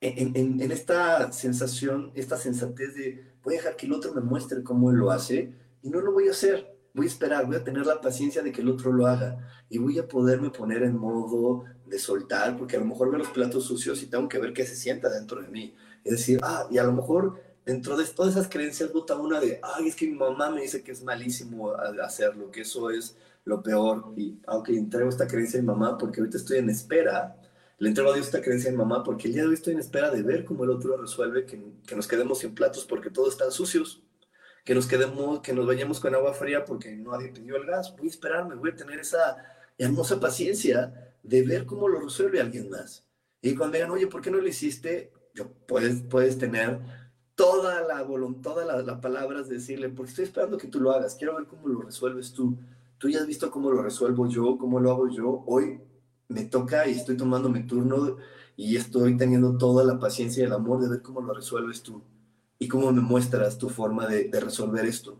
[0.00, 4.90] en, esta sensación, esta sensatez de voy a dejar que el otro me muestre cómo
[4.90, 6.76] él lo hace y no lo voy a hacer.
[6.94, 9.38] Voy a esperar, voy a tener la paciencia de que el otro lo haga
[9.68, 13.28] y voy a poderme poner en modo de soltar, porque a lo mejor veo los
[13.28, 15.74] platos sucios y tengo que ver qué se sienta dentro de mí.
[16.02, 19.60] Es decir, ah, y a lo mejor dentro de todas esas creencias vota una de,
[19.62, 21.72] ay, es que mi mamá me dice que es malísimo
[22.02, 24.12] hacerlo, que eso es lo peor.
[24.16, 27.36] Y aunque entrego esta creencia a mi mamá, porque ahorita estoy en espera,
[27.78, 29.80] le entrego a Dios esta creencia mi mamá, porque el día de hoy estoy en
[29.80, 31.62] espera de ver cómo el otro resuelve que,
[31.94, 34.02] nos quedemos sin platos porque todos están sucios.
[34.64, 37.94] Que nos quedemos, que nos bañemos con agua fría porque nadie pidió el gas.
[37.96, 39.36] Voy a esperarme, voy a tener esa
[39.78, 43.06] hermosa paciencia de ver cómo lo resuelve alguien más.
[43.40, 45.12] Y cuando digan, oye, ¿por qué no lo hiciste?
[45.34, 46.80] Yo, puedes, puedes tener
[47.36, 51.14] toda la voluntad, todas las palabras de decirle, porque estoy esperando que tú lo hagas,
[51.14, 52.58] quiero ver cómo lo resuelves tú.
[52.98, 55.44] Tú ya has visto cómo lo resuelvo yo, cómo lo hago yo.
[55.46, 55.80] Hoy
[56.28, 58.16] me toca y estoy tomando mi turno
[58.56, 62.02] y estoy teniendo toda la paciencia y el amor de ver cómo lo resuelves tú
[62.58, 65.18] y cómo me muestras tu forma de, resolver esto.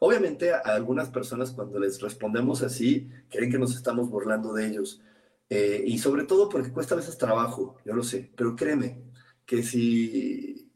[0.00, 5.00] Obviamente a algunas personas cuando les respondemos así, creen que nos estamos burlando de ellos.
[5.48, 9.02] Eh, y sobre todo porque cuesta a veces trabajo, yo lo sé, pero créeme
[9.46, 10.72] que si,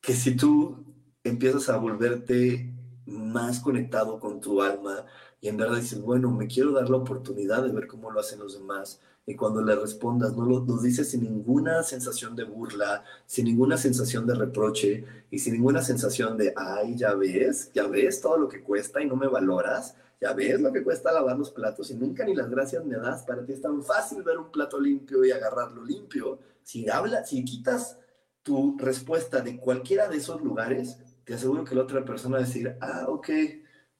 [0.00, 0.84] que si tú
[1.22, 2.74] empiezas a volverte
[3.06, 5.04] más conectado con tu alma
[5.40, 8.40] y en verdad dices, bueno, me quiero dar la oportunidad de ver cómo lo hacen
[8.40, 13.44] los demás, y cuando le respondas, no lo, dices sin ninguna sensación de burla, sin
[13.44, 18.38] ninguna sensación de reproche y sin ninguna sensación de, ay, ya ves, ya ves todo
[18.38, 21.90] lo que cuesta y no me valoras, ya ves lo que cuesta lavar los platos
[21.90, 23.22] y nunca ni las gracias me das.
[23.24, 26.38] Para ti es tan fácil ver un plato limpio y agarrarlo limpio.
[26.62, 27.98] Si hablas, si quitas
[28.42, 32.46] tu respuesta de cualquiera de esos lugares, te aseguro que la otra persona va a
[32.46, 33.28] decir, ah, ok,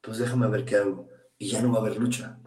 [0.01, 1.07] pues déjame ver qué hago.
[1.39, 2.39] Y ya no va a haber lucha.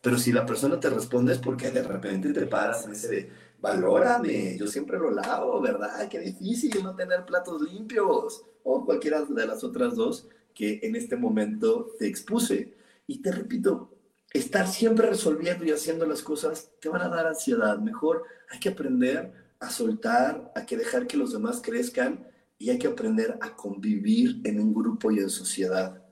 [0.00, 3.32] Pero si la persona te responde es porque de repente te paras en ese de,
[3.60, 6.08] valórame, yo siempre lo lavo, ¿verdad?
[6.08, 8.44] Qué difícil no tener platos limpios.
[8.62, 12.74] O cualquiera de las otras dos que en este momento te expuse.
[13.06, 13.98] Y te repito,
[14.32, 17.78] estar siempre resolviendo y haciendo las cosas te van a dar ansiedad.
[17.78, 22.26] Mejor hay que aprender a soltar, hay que dejar que los demás crezcan
[22.58, 26.02] y hay que aprender a convivir en un grupo y en sociedad.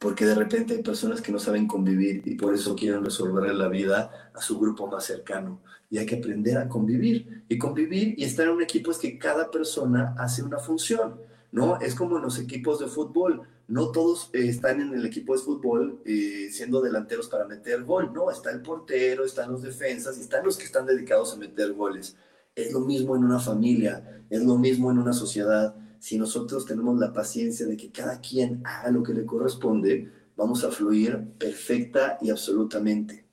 [0.00, 3.68] Porque de repente hay personas que no saben convivir y por eso quieren resolver la
[3.68, 5.60] vida a su grupo más cercano.
[5.90, 7.44] Y hay que aprender a convivir.
[7.48, 11.20] Y convivir y estar en un equipo es que cada persona hace una función.
[11.52, 11.78] ¿no?
[11.80, 15.42] Es como en los equipos de fútbol no todos eh, están en el equipo de
[15.42, 20.22] fútbol eh, siendo delanteros para meter gol, no, está el portero, están los defensas y
[20.22, 22.16] están los que están dedicados a meter goles.
[22.56, 25.76] Es lo mismo en una familia, es lo mismo en una sociedad.
[26.00, 30.64] Si nosotros tenemos la paciencia de que cada quien haga lo que le corresponde, vamos
[30.64, 33.26] a fluir perfecta y absolutamente.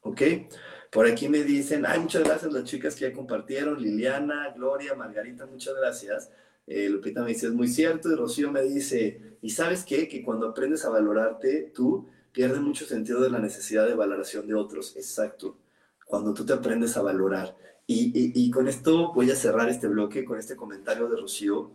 [0.00, 0.22] ¿Ok?
[0.90, 5.44] Por aquí me dicen, ay, muchas gracias las chicas que ya compartieron, Liliana, Gloria, Margarita,
[5.44, 6.30] muchas gracias.
[6.66, 10.08] Eh, Lupita me dice, es muy cierto, y Rocío me dice, ¿y sabes qué?
[10.08, 14.54] Que cuando aprendes a valorarte, tú pierdes mucho sentido de la necesidad de valoración de
[14.54, 14.96] otros.
[14.96, 15.58] Exacto.
[16.06, 17.56] Cuando tú te aprendes a valorar.
[17.86, 21.70] Y, y, con esto voy a cerrar este bloque con este comentario de Rocío,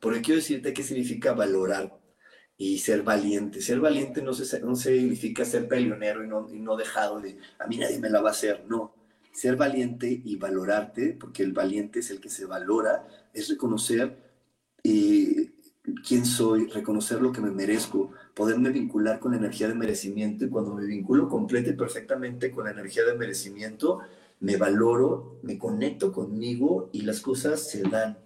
[0.00, 1.98] porque quiero decirte qué significa valorar
[2.56, 3.60] y ser valiente.
[3.60, 7.66] Ser valiente no, se, no significa ser peleonero y no, y no dejado de, a
[7.66, 8.98] mí nadie me la va a hacer, no
[9.38, 14.16] ser valiente y valorarte, porque el valiente es el que se valora, es reconocer
[14.82, 15.52] eh,
[16.06, 20.48] quién soy, reconocer lo que me merezco, poderme vincular con la energía de merecimiento y
[20.48, 24.00] cuando me vinculo completa y perfectamente con la energía de merecimiento,
[24.40, 28.18] me valoro, me conecto conmigo y las cosas se dan.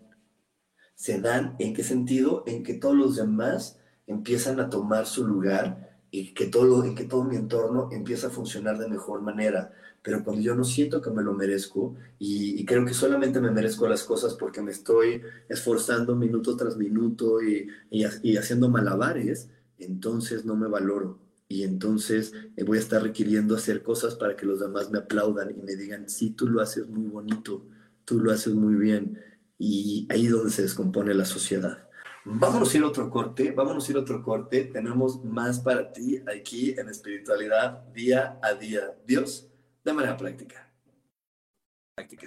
[0.94, 2.44] ¿Se dan en qué sentido?
[2.46, 7.24] En que todos los demás empiezan a tomar su lugar y que todo, que todo
[7.24, 9.72] mi entorno empieza a funcionar de mejor manera.
[10.02, 13.88] Pero cuando yo no siento que me lo merezco y, creo que solamente me merezco
[13.88, 20.56] las cosas porque me estoy esforzando minuto tras minuto y, y, haciendo malabares, entonces no
[20.56, 21.18] me valoro.
[21.48, 25.50] Y entonces eh, voy a estar requiriendo hacer cosas para que los demás me aplaudan
[25.50, 27.64] y me digan, sí, tú lo haces muy bonito,
[28.04, 29.18] tú lo haces muy bien.
[29.64, 31.88] Y ahí es donde se descompone la sociedad.
[32.24, 34.64] Vámonos a ir a otro corte, vámonos a ir a otro corte.
[34.64, 38.92] Tenemos más para ti aquí en espiritualidad día a día.
[39.06, 39.48] Dios,
[39.84, 40.68] de manera práctica.
[41.94, 42.26] Práctica.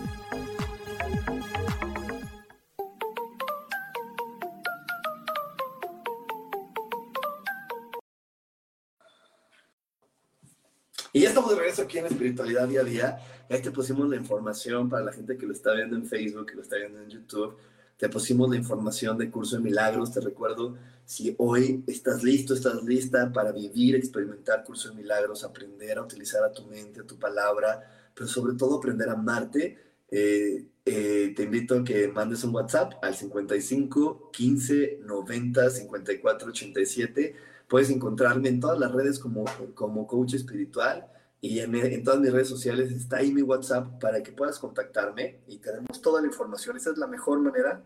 [11.13, 13.19] Y ya estamos de regreso aquí en Espiritualidad Día a Día.
[13.49, 16.55] Ahí te pusimos la información para la gente que lo está viendo en Facebook, que
[16.55, 17.57] lo está viendo en YouTube.
[17.97, 20.13] Te pusimos la información de Curso de Milagros.
[20.13, 25.97] Te recuerdo, si hoy estás listo, estás lista para vivir, experimentar Curso de Milagros, aprender
[25.97, 27.83] a utilizar a tu mente, a tu palabra,
[28.15, 29.77] pero sobre todo aprender a amarte,
[30.09, 37.35] eh, eh, te invito a que mandes un WhatsApp al 55 15 90 54 87
[37.71, 39.45] Puedes encontrarme en todas las redes como,
[39.75, 41.07] como coach espiritual
[41.39, 45.59] y en, todas mis redes sociales está ahí mi WhatsApp para que puedas contactarme y
[45.59, 46.75] tenemos toda la información.
[46.75, 47.81] Esa es la mejor manera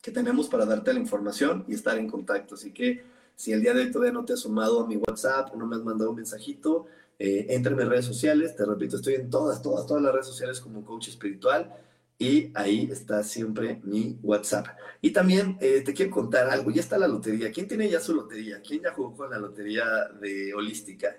[0.00, 2.54] que tenemos para darte la información y estar en contacto.
[2.54, 5.54] Así que si el día de hoy todavía no te has sumado a mi WhatsApp,
[5.54, 6.86] no me has mandado un mensajito,
[7.18, 8.56] eh, entra en mis redes sociales.
[8.56, 11.76] Te repito, estoy en todas, todas, todas las redes sociales como coach espiritual
[12.18, 14.68] y ahí está siempre mi WhatsApp.
[15.02, 17.52] Y también eh, te quiero contar algo, ya está la lotería.
[17.52, 18.60] ¿Quién tiene ya su lotería?
[18.66, 19.84] ¿Quién ya jugó con la lotería
[20.20, 21.16] de holística?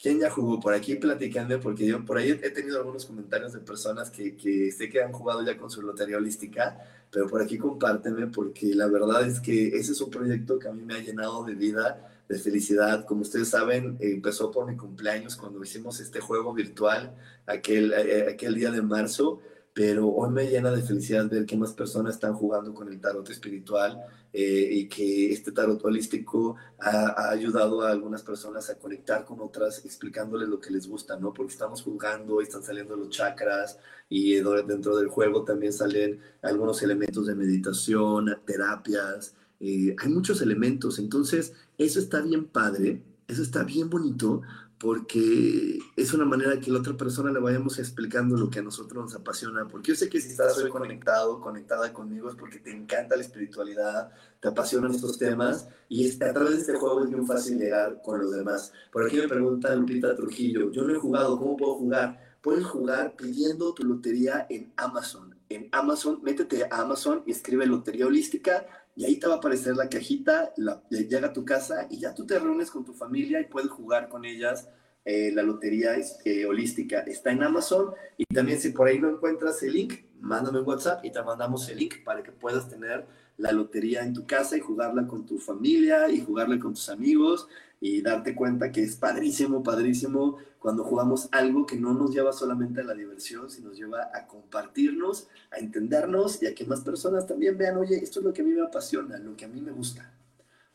[0.00, 0.60] ¿Quién ya jugó?
[0.60, 4.70] Por aquí platicando, porque yo por ahí he tenido algunos comentarios de personas que, que
[4.70, 6.78] sé que han jugado ya con su lotería holística,
[7.10, 10.72] pero por aquí compárteme porque la verdad es que ese es un proyecto que a
[10.72, 13.04] mí me ha llenado de vida, de felicidad.
[13.06, 17.16] Como ustedes saben, empezó por mi cumpleaños cuando hicimos este juego virtual
[17.46, 19.40] aquel, eh, aquel día de marzo
[19.78, 23.30] pero hoy me llena de felicidad ver que más personas están jugando con el tarot
[23.30, 23.96] espiritual
[24.32, 29.84] eh, y que este tarot holístico ha, ayudado a algunas personas a conectar con otras
[29.84, 31.32] explicándoles lo que les gusta, ¿no?
[31.32, 34.34] Porque estamos jugando y están saliendo los chakras y
[34.66, 41.52] dentro del juego también salen algunos elementos de meditación, terapias, eh, hay muchos elementos, entonces
[41.78, 44.42] eso está bien padre, eso está bien bonito
[44.78, 49.04] porque es una manera que la otra persona le vayamos explicando lo que a nosotros
[49.04, 52.70] nos apasiona, porque yo sé que si estás hoy conectado, conectada conmigo es porque te
[52.70, 57.26] encanta la espiritualidad, te apasionan estos temas y a través de este juego es muy
[57.26, 58.72] fácil llegar con los demás.
[58.92, 62.36] Por aquí me pregunta Lupita Trujillo, yo no he jugado, ¿cómo puedo jugar?
[62.40, 65.34] Puedes jugar pidiendo tu lotería en Amazon.
[65.48, 68.66] En Amazon, métete a Amazon y escribe Lotería Holística
[68.98, 70.52] y ahí te va a aparecer la cajita,
[70.90, 74.08] llega a tu casa y ya tú te reúnes con tu familia y puedes jugar
[74.08, 74.68] con ellas.
[75.04, 75.92] Eh, la lotería
[76.24, 80.58] eh, holística está en Amazon y también si por ahí no encuentras el link, mándame
[80.58, 84.26] un WhatsApp y te mandamos el link para que puedas tener la lotería en tu
[84.26, 87.46] casa y jugarla con tu familia y jugarla con tus amigos
[87.80, 92.80] y darte cuenta que es padrísimo, padrísimo cuando jugamos algo que no nos lleva solamente
[92.80, 97.26] a la diversión, sino nos lleva a compartirnos, a entendernos y a que más personas
[97.26, 99.60] también vean, oye, esto es lo que a mí me apasiona, lo que a mí
[99.60, 100.12] me gusta.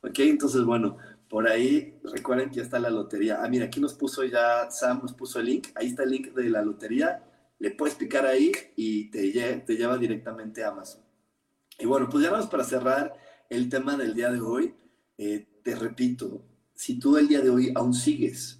[0.01, 0.97] Ok, entonces bueno,
[1.29, 3.43] por ahí recuerden que ya está la lotería.
[3.43, 5.69] Ah, mira, aquí nos puso ya, Sam nos puso el link.
[5.75, 7.23] Ahí está el link de la lotería.
[7.57, 9.31] Le puedes picar ahí y te,
[9.65, 11.01] te lleva directamente a Amazon.
[11.79, 13.13] Y bueno, pues ya vamos para cerrar
[13.49, 14.75] el tema del día de hoy.
[15.17, 16.43] Eh, te repito,
[16.83, 18.59] si tú el día de hoy aún sigues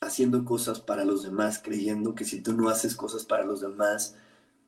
[0.00, 4.16] haciendo cosas para los demás, creyendo que si tú no haces cosas para los demás,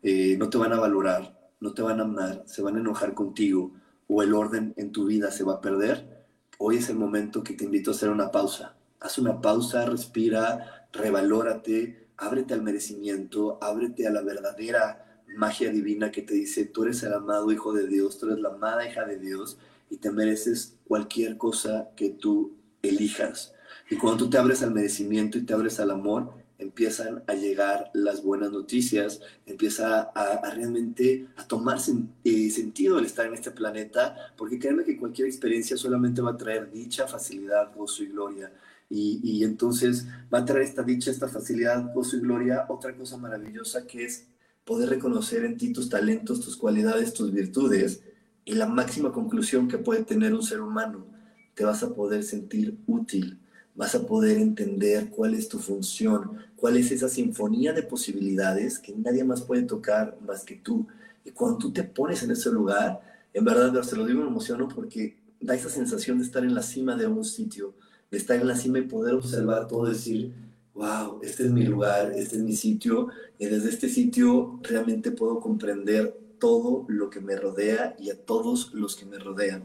[0.05, 3.15] eh, no te van a valorar, no te van a amar, se van a enojar
[3.15, 3.73] contigo
[4.07, 6.27] o el orden en tu vida se va a perder,
[6.59, 8.77] hoy es el momento que te invito a hacer una pausa.
[9.01, 16.23] Haz una pausa, respira, revalórate, ábrete al merecimiento, ábrete a la verdadera magia divina que
[16.23, 19.19] te dice, tú eres el amado hijo de Dios, tú eres la amada hija de
[19.19, 19.59] Dios
[19.91, 23.55] y te mereces cualquier cosa que tú elijas.
[23.91, 27.91] Y cuando tú te abres al merecimiento y te abres al amor, empiezan a llegar
[27.93, 31.79] las buenas noticias, empieza a, realmente a tomar
[32.25, 36.37] eh, sentido el estar en este planeta, porque créeme que cualquier experiencia solamente va a
[36.37, 38.53] traer dicha, facilidad, gozo y gloria.
[38.89, 43.17] Y, y, entonces va a traer esta dicha, esta facilidad, gozo y gloria, otra cosa
[43.17, 44.27] maravillosa que es
[44.65, 48.03] poder reconocer en ti tus talentos, tus cualidades, tus virtudes.
[48.45, 51.07] Y la máxima conclusión que puede tener un ser humano,
[51.55, 53.39] te vas a poder sentir útil,
[53.75, 58.95] vas a poder entender cuál es tu función, cuál es esa sinfonía de posibilidades que
[58.95, 60.87] nadie más puede tocar más que tú.
[61.25, 63.01] Y cuando tú te pones en ese lugar,
[63.33, 66.63] en verdad, se lo digo, me emociono porque da esa sensación de estar en la
[66.63, 67.75] cima de un sitio,
[68.11, 70.33] de estar en la cima y poder observar todo, decir,
[70.75, 75.41] wow, este es mi lugar, este es mi sitio, y desde este sitio realmente puedo
[75.41, 79.63] comprender todo lo que me rodea y a todos los que me rodean.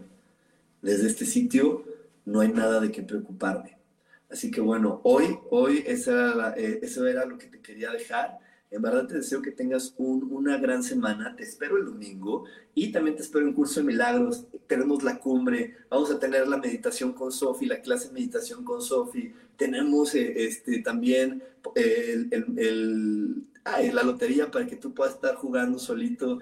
[0.81, 1.85] Desde este sitio
[2.25, 3.77] no hay nada de qué preocuparme
[4.29, 8.39] Así que bueno, hoy, hoy esa eh, eso era lo que te quería dejar.
[8.69, 11.33] En verdad te deseo que tengas una gran semana.
[11.35, 12.43] Te espero el domingo
[12.75, 14.45] y también te espero en Curso de Milagros.
[14.67, 18.81] Tenemos la cumbre, vamos a tener la meditación con Sofi, la clase de meditación con
[18.81, 19.31] Sofi.
[19.55, 21.41] Tenemos eh, este, también
[21.75, 26.39] el, el, la lotería para que tú puedas estar jugando solito.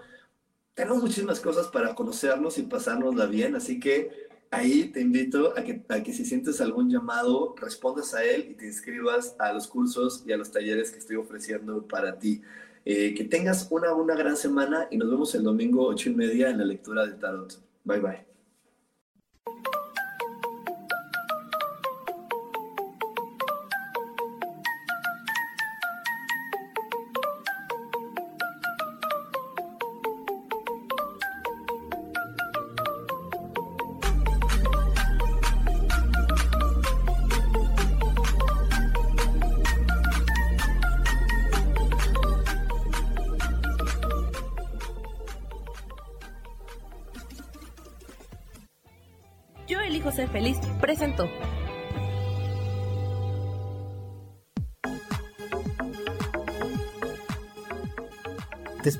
[0.74, 3.56] Tenemos muchísimas cosas para conocernos y pasárnosla bien.
[3.56, 4.25] Así que
[4.56, 8.54] ahí te invito a que, a que si sientes algún llamado, respondas a él y
[8.56, 12.42] te inscribas a los cursos y a los talleres que estoy ofreciendo para ti.
[12.88, 16.50] Eh, que tengas una, una gran semana y nos vemos el domingo ocho y media
[16.52, 17.60] en la lectura de Tarot.
[17.84, 18.35] Bye bye.